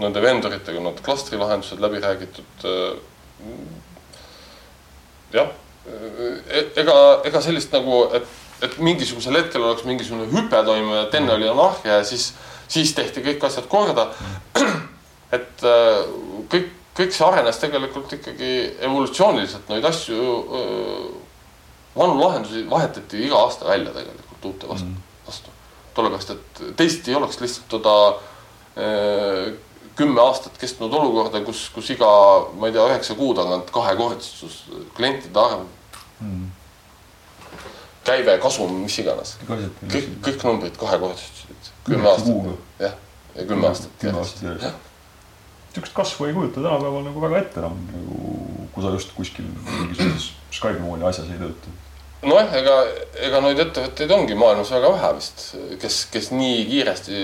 [0.00, 2.64] nende vendoritega need klastri lahendused läbi räägitud.
[5.32, 5.52] jah,
[6.76, 6.96] ega,
[7.28, 8.26] ega sellist nagu, et,
[8.62, 12.32] et mingisugusel hetkel oleks mingisugune hüpe toimunud, et enne oli anarhia ja siis,
[12.72, 14.08] siis tehti kõik asjad korda.
[15.36, 15.64] et
[16.52, 18.52] kõik, kõik see arenes tegelikult ikkagi
[18.88, 20.32] evolutsiooniliselt, neid asju
[21.96, 25.50] vanu lahendusi vahetati iga aasta välja tegelikult uute vastu mm., vastu.
[25.96, 29.52] sellepärast, et teisiti ei oleks lihtsalt toda äh,
[29.96, 32.08] kümme aastat kestnud olukorda, kus, kus iga,
[32.56, 34.62] ma ei tea, üheksa kuu tagant kahekordistus
[34.96, 35.66] klientide arv
[36.20, 36.50] mm..
[38.06, 39.36] Käive, kasum, mis iganes.
[39.48, 41.70] kõik, kõik numbrid kahekordistusid.
[41.86, 42.96] kümme aastat, jah,
[43.36, 43.94] ja kümme aastat.
[44.00, 44.90] kümme aastat järjest.
[45.72, 48.34] niisugust kasvu ei kujuta tänapäeval nagu väga ette enam nagu,
[48.74, 51.72] kui sa just kuskil mingisuguses Skype'i moodi asjas ei tööta.
[52.22, 52.74] Nojah, ega,
[53.26, 55.46] ega neid ettevõtteid ongi maailmas väga vähe vist,
[55.82, 57.22] kes, kes nii kiiresti,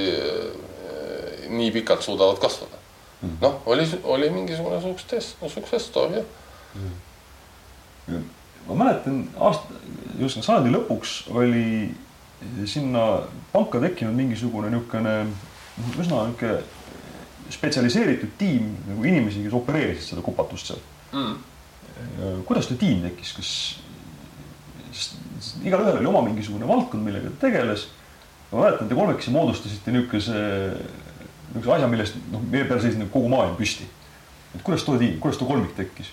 [1.54, 2.80] nii pikalt suudavad kasvada.
[3.18, 3.36] Mm..
[3.42, 6.26] noh, oli, oli mingisugune success, success story jah.
[8.08, 8.26] Mm..
[8.68, 9.80] Ma mäletan aasta,
[10.20, 11.94] just sajandi lõpuks oli
[12.68, 13.04] sinna
[13.52, 15.14] panka tekkinud mingisugune niisugune
[15.98, 16.58] üsna niisugune
[17.48, 20.80] spetsialiseeritud tiim nagu inimesi, kes opereerisid seda kupatust seal
[21.16, 22.42] mm..
[22.48, 23.52] kuidas see tiim tekkis, kas
[24.92, 27.88] sest igalühel oli oma mingisugune valdkond, millega ta tegeles.
[28.52, 30.44] ma mäletan, te kolmekesi moodustasite niisuguse,
[31.54, 33.88] niisuguse asja, millest noh, meie peal seisis nagu kogu maailm püsti.
[34.54, 36.12] et kuidas too tiim, kuidas too kolmik tekkis?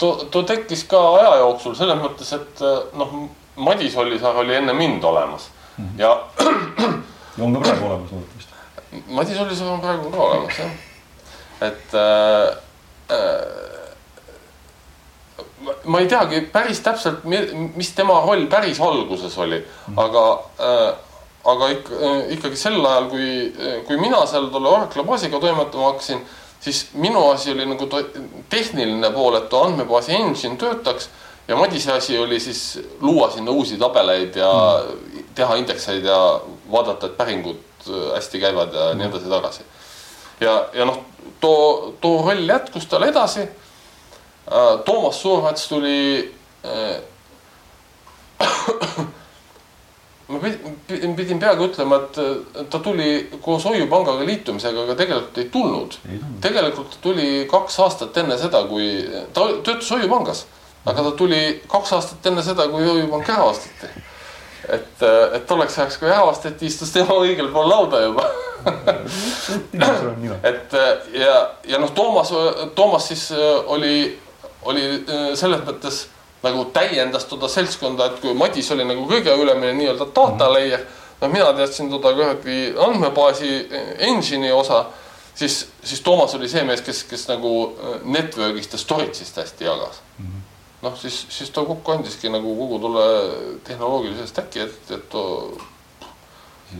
[0.00, 3.16] Too, too tekkis ka aja jooksul selles mõttes, et äh, noh,
[3.60, 6.00] Madis Ollisaar oli enne mind olemas mm -hmm.
[6.00, 6.22] ja.
[7.38, 8.54] ja on ka praegu olemas loodetavasti.
[9.06, 10.70] Madis Ollisaar on praegu ka olemas jah,
[11.60, 12.56] et äh,
[13.10, 13.46] äh,
[15.84, 17.24] ma ei teagi päris täpselt,
[17.76, 19.98] mis tema roll päris alguses oli, mm.
[19.98, 20.94] aga äh,
[21.44, 23.54] aga ikka, äh, ikkagi sel ajal, kui,
[23.86, 26.26] kui mina seal tolle Oracle baasiga toimetama hakkasin,
[26.60, 27.88] siis minu asi oli nagu
[28.48, 31.08] tehniline pool, et too andmebaasi engine töötaks
[31.48, 35.24] ja Madise asi oli siis luua sinna uusi tabeleid ja mm.
[35.34, 36.40] teha indekseid ja
[36.72, 38.98] vaadata, et päringud äh, hästi käivad ja mm.
[38.98, 39.66] nii edasi-tagasi.
[40.40, 41.02] ja, ja noh,
[41.40, 43.48] too, too roll jätkus tal edasi
[44.50, 46.34] Äh, Toomas Suurmets tuli
[46.64, 47.02] äh,
[50.42, 53.10] ma pidin peaaegu ütlema, et ta tuli
[53.42, 55.98] koos Hoiupangaga liitumisega, aga tegelikult ei tulnud.
[56.40, 58.86] tegelikult ta tuli kaks aastat enne seda, kui
[59.34, 60.44] ta töötas Hoiupangas,
[60.84, 63.92] aga ta tuli kaks aastat enne seda, kui Hoiupank ära osteti.
[64.68, 65.02] et,
[65.34, 68.26] et tolleks ajaks, kui ära osteti, istus tema õigel pool lauda juba
[70.50, 70.74] et
[71.16, 71.36] ja,
[71.66, 72.30] ja noh, Toomas,
[72.76, 73.30] Toomas siis
[73.66, 73.94] oli
[74.68, 74.82] oli
[75.38, 76.04] selles mõttes
[76.42, 80.86] nagu täiendas toda seltskonda, et kui Madis oli nagu kõige ülemine nii-öelda data layer,
[81.20, 83.50] no mina teadsin toda kuradi andmebaasi
[84.08, 84.84] engine'i osa,
[85.34, 90.00] siis, siis Toomas oli see mees, kes, kes nagu äh, network'ist ja storage'ist hästi jagas
[90.18, 90.26] mm.
[90.26, 90.46] -hmm.
[90.82, 93.04] noh, siis, siis too kokku andiski nagu kogu tolle
[93.64, 95.60] tehnoloogilise stack'i, et, et too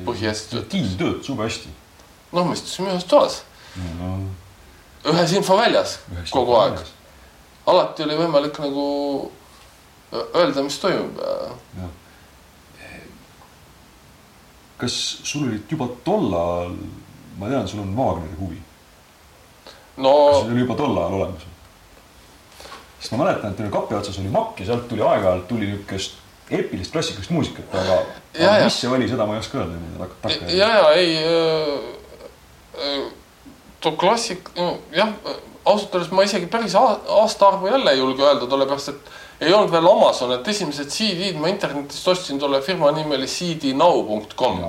[0.07, 1.69] põhihästi tiim töötas jube hästi.
[2.33, 3.43] noh, me istusime ühes toas
[3.99, 4.19] no..
[5.13, 6.81] ühes infoväljas ühes kogu aeg.
[7.67, 8.87] alati oli võimalik nagu
[10.13, 11.89] öelda, mis toimub ja.
[14.81, 16.75] kas sul olid juba tollal,
[17.39, 18.63] ma tean, sul on Wagneri huvi.
[19.97, 20.15] no.
[20.31, 21.47] kas see oli juba tol ajal olemas?
[23.01, 26.19] sest ma mäletan, et kapi otsas oli makk ja sealt tuli aeg-ajalt tuli niisugust
[26.51, 28.01] eepilist klassikalist muusikat, aga,
[28.35, 30.49] aga mis see oli, seda ma ei oska öelda.
[30.51, 31.87] ja, ja ei äh,,
[32.75, 33.05] äh,
[33.81, 34.51] too klassik,
[34.93, 35.15] jah,
[35.65, 39.89] ausalt öeldes ma isegi päris aastaarvu jälle ei julge öelda, sellepärast et ei olnud veel
[39.89, 44.65] Amazon, et esimesed CD-d ma internetist ostsin, tolle firma nimi oli cdnow.com.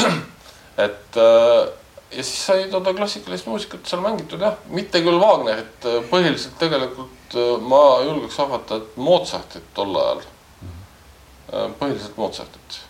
[0.86, 1.62] et äh,
[2.10, 7.56] ja siis sai toda klassikalist muusikat seal mängitud jah, mitte küll Wagnerit, põhiliselt tegelikult äh,
[7.62, 10.28] ma julgeks arvata, et Mozartit tol ajal
[11.50, 12.80] Äh, põhiliselt Mozartit.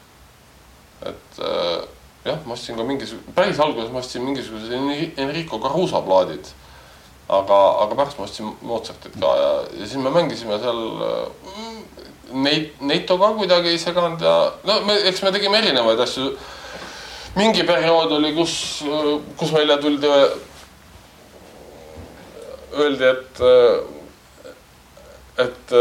[1.00, 1.80] et äh,
[2.26, 4.74] jah, ma ostsin ka mingisuguse, päris alguses ma ostsin mingisugused
[5.16, 6.50] Enrico Caruso plaadid.
[7.30, 11.50] Aga, aga pärast ma ostsin Mozartit ka ja, ja siis me mängisime seal äh,
[12.32, 14.34] neid, Neito ka kuidagi ei seganud ja
[14.66, 16.32] no me, eks me tegime erinevaid asju.
[17.36, 18.54] mingi periood oli, kus,
[19.38, 20.10] kus meile tuldi,
[22.74, 23.42] öeldi, et
[25.40, 25.72] et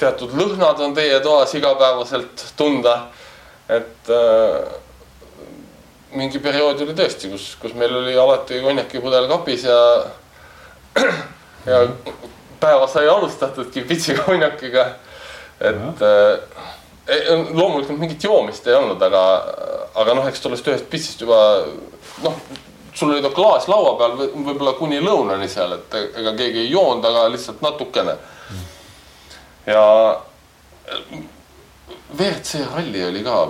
[0.00, 2.96] teatud lõhnad on teie toas igapäevaselt tunda.
[3.68, 4.72] et äh,
[6.16, 9.78] mingi periood oli tõesti, kus, kus meil oli alati konjakipudel kapis ja
[11.70, 11.82] ja
[12.60, 14.86] päeva sai alustatudki pitsi konjakiga.
[15.60, 16.64] et äh,
[17.52, 19.22] loomulikult mingit joomist ei olnud, aga,
[19.94, 21.38] aga noh, eks tollest ühest pitsist juba
[22.24, 22.40] noh,
[22.92, 27.04] sul oli too klaas laua peal võib-olla kuni lõunani seal, et ega keegi ei joonud,
[27.04, 28.16] aga lihtsalt natukene
[29.66, 29.84] ja
[32.18, 33.40] WRC ralli oli ka,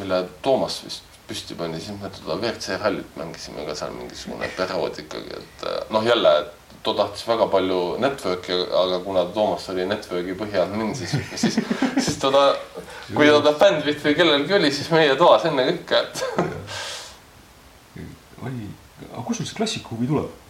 [0.00, 5.00] mille Toomas vist püsti pani, siis me teda WRC rallit mängisime ka seal mingisugune periood
[5.02, 10.36] ikkagi, et noh, jälle, et too tahtis väga palju network'i, aga kuna Toomas oli network'i
[10.38, 11.58] põhiadmin, siis, siis,
[11.98, 12.44] siis teda,
[13.10, 16.24] kui teda bandwidth'i kellelgi oli, siis meie toas ennekõike, et.
[18.46, 18.70] oli,
[19.10, 20.45] aga kust sul see klassiku huvi tuleb?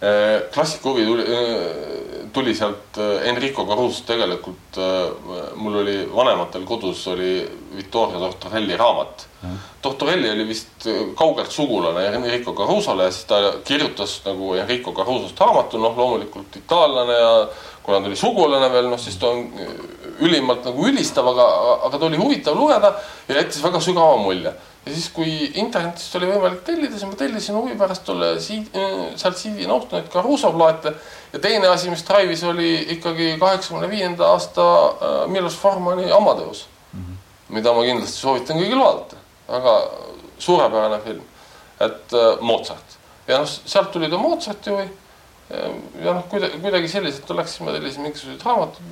[0.00, 4.56] Äh, klassiku huvi tuli, äh, tuli sealt äh, Enrico Carusost tegelikult.
[5.54, 7.42] mul oli vanematel kodus oli
[7.76, 9.56] Vittorio Tortorelli raamat mm..
[9.82, 10.86] Tortorelli oli vist
[11.18, 17.18] kaugelt sugulane Enrico Carusole ja siis ta kirjutas nagu Enrico Carusost raamatu, noh, loomulikult itaallane
[17.18, 17.48] ja
[17.82, 19.50] kuna ta oli sugulane veel, noh, siis ta on
[20.20, 21.48] ülimalt nagu ülistav, aga,
[21.90, 22.94] aga ta oli huvitav lugeda
[23.28, 24.54] ja jättis väga sügava mulje
[24.86, 28.70] ja siis, kui internetist oli võimalik tellida, siis ma tellisin huvi pärast tolle siid,
[29.20, 30.94] sealt CD Note neid Caruso plaate.
[31.32, 37.00] ja teine asi, mis Drive'is oli ikkagi kaheksakümne viienda aasta äh, Milos Formani Amadeus mm.
[37.00, 37.18] -hmm.
[37.54, 39.16] mida ma kindlasti soovitan kõigil vaadata,
[39.48, 39.76] väga
[40.38, 41.22] suurepärane film,
[41.80, 43.00] et äh, Mozart
[43.30, 44.88] ja noh, sealt tuli ta Mozarti huvi.
[46.04, 48.84] ja noh, kuidagi, kuidagi selliselt läks, siis ma tellisin mingisuguseid raamatuid.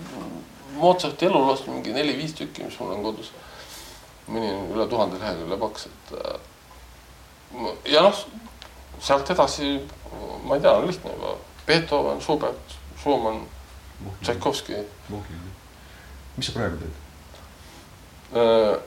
[0.78, 3.30] Mozarti eluloost mingi neli-viis tükki, mis mul on kodus
[4.28, 6.38] mõni on üle tuhande lehekülje paks, et äh,
[7.94, 8.24] ja noh,
[9.00, 9.78] sealt edasi
[10.44, 11.34] ma ei tea, on lihtne juba.
[11.66, 13.42] Beethoven, Schubert, Schumann,
[14.22, 14.78] Tšaikovski.
[16.36, 16.98] mis sa praegu teed?
[18.38, 18.78] Äh,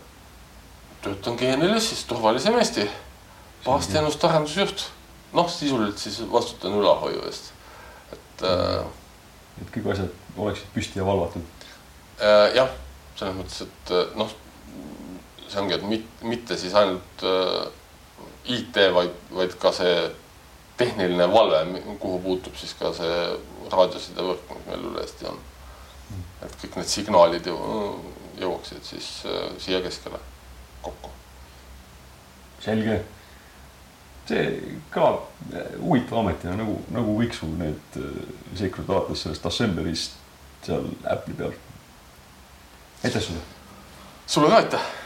[1.03, 2.87] töötan GNLS-is, turvalisem Eesti,
[3.65, 4.89] baasteenuste arendusjuht.
[5.33, 7.53] noh, sisuliselt siis vastutan ülalhoiu eest,
[8.11, 8.83] et äh,.
[9.61, 11.61] et kõik asjad oleksid püsti ja valvatud
[12.55, 12.73] jah,
[13.15, 14.33] selles mõttes, et noh
[15.51, 17.67] see ongi, et mit, mitte siis ainult äh,
[18.51, 19.95] IT, vaid, vaid ka see
[20.79, 23.15] tehniline valve, kuhu puutub siis ka see
[23.71, 25.39] raadiosidevõrk, mis meil üle Eesti on.
[26.43, 30.19] et kõik need signaalid jõuaksid siis äh, siia keskele
[30.81, 31.11] kokku.
[32.61, 33.01] selge.
[34.27, 34.47] see
[34.89, 35.11] ka
[35.81, 38.23] huvitav ametina nagu, nagu kõik su need äh,
[38.57, 40.17] seiklud alates sellest assemblerist
[40.65, 41.53] seal Apple'i peal.
[43.03, 43.45] aitäh sulle.
[44.25, 45.00] sulle ka aitäh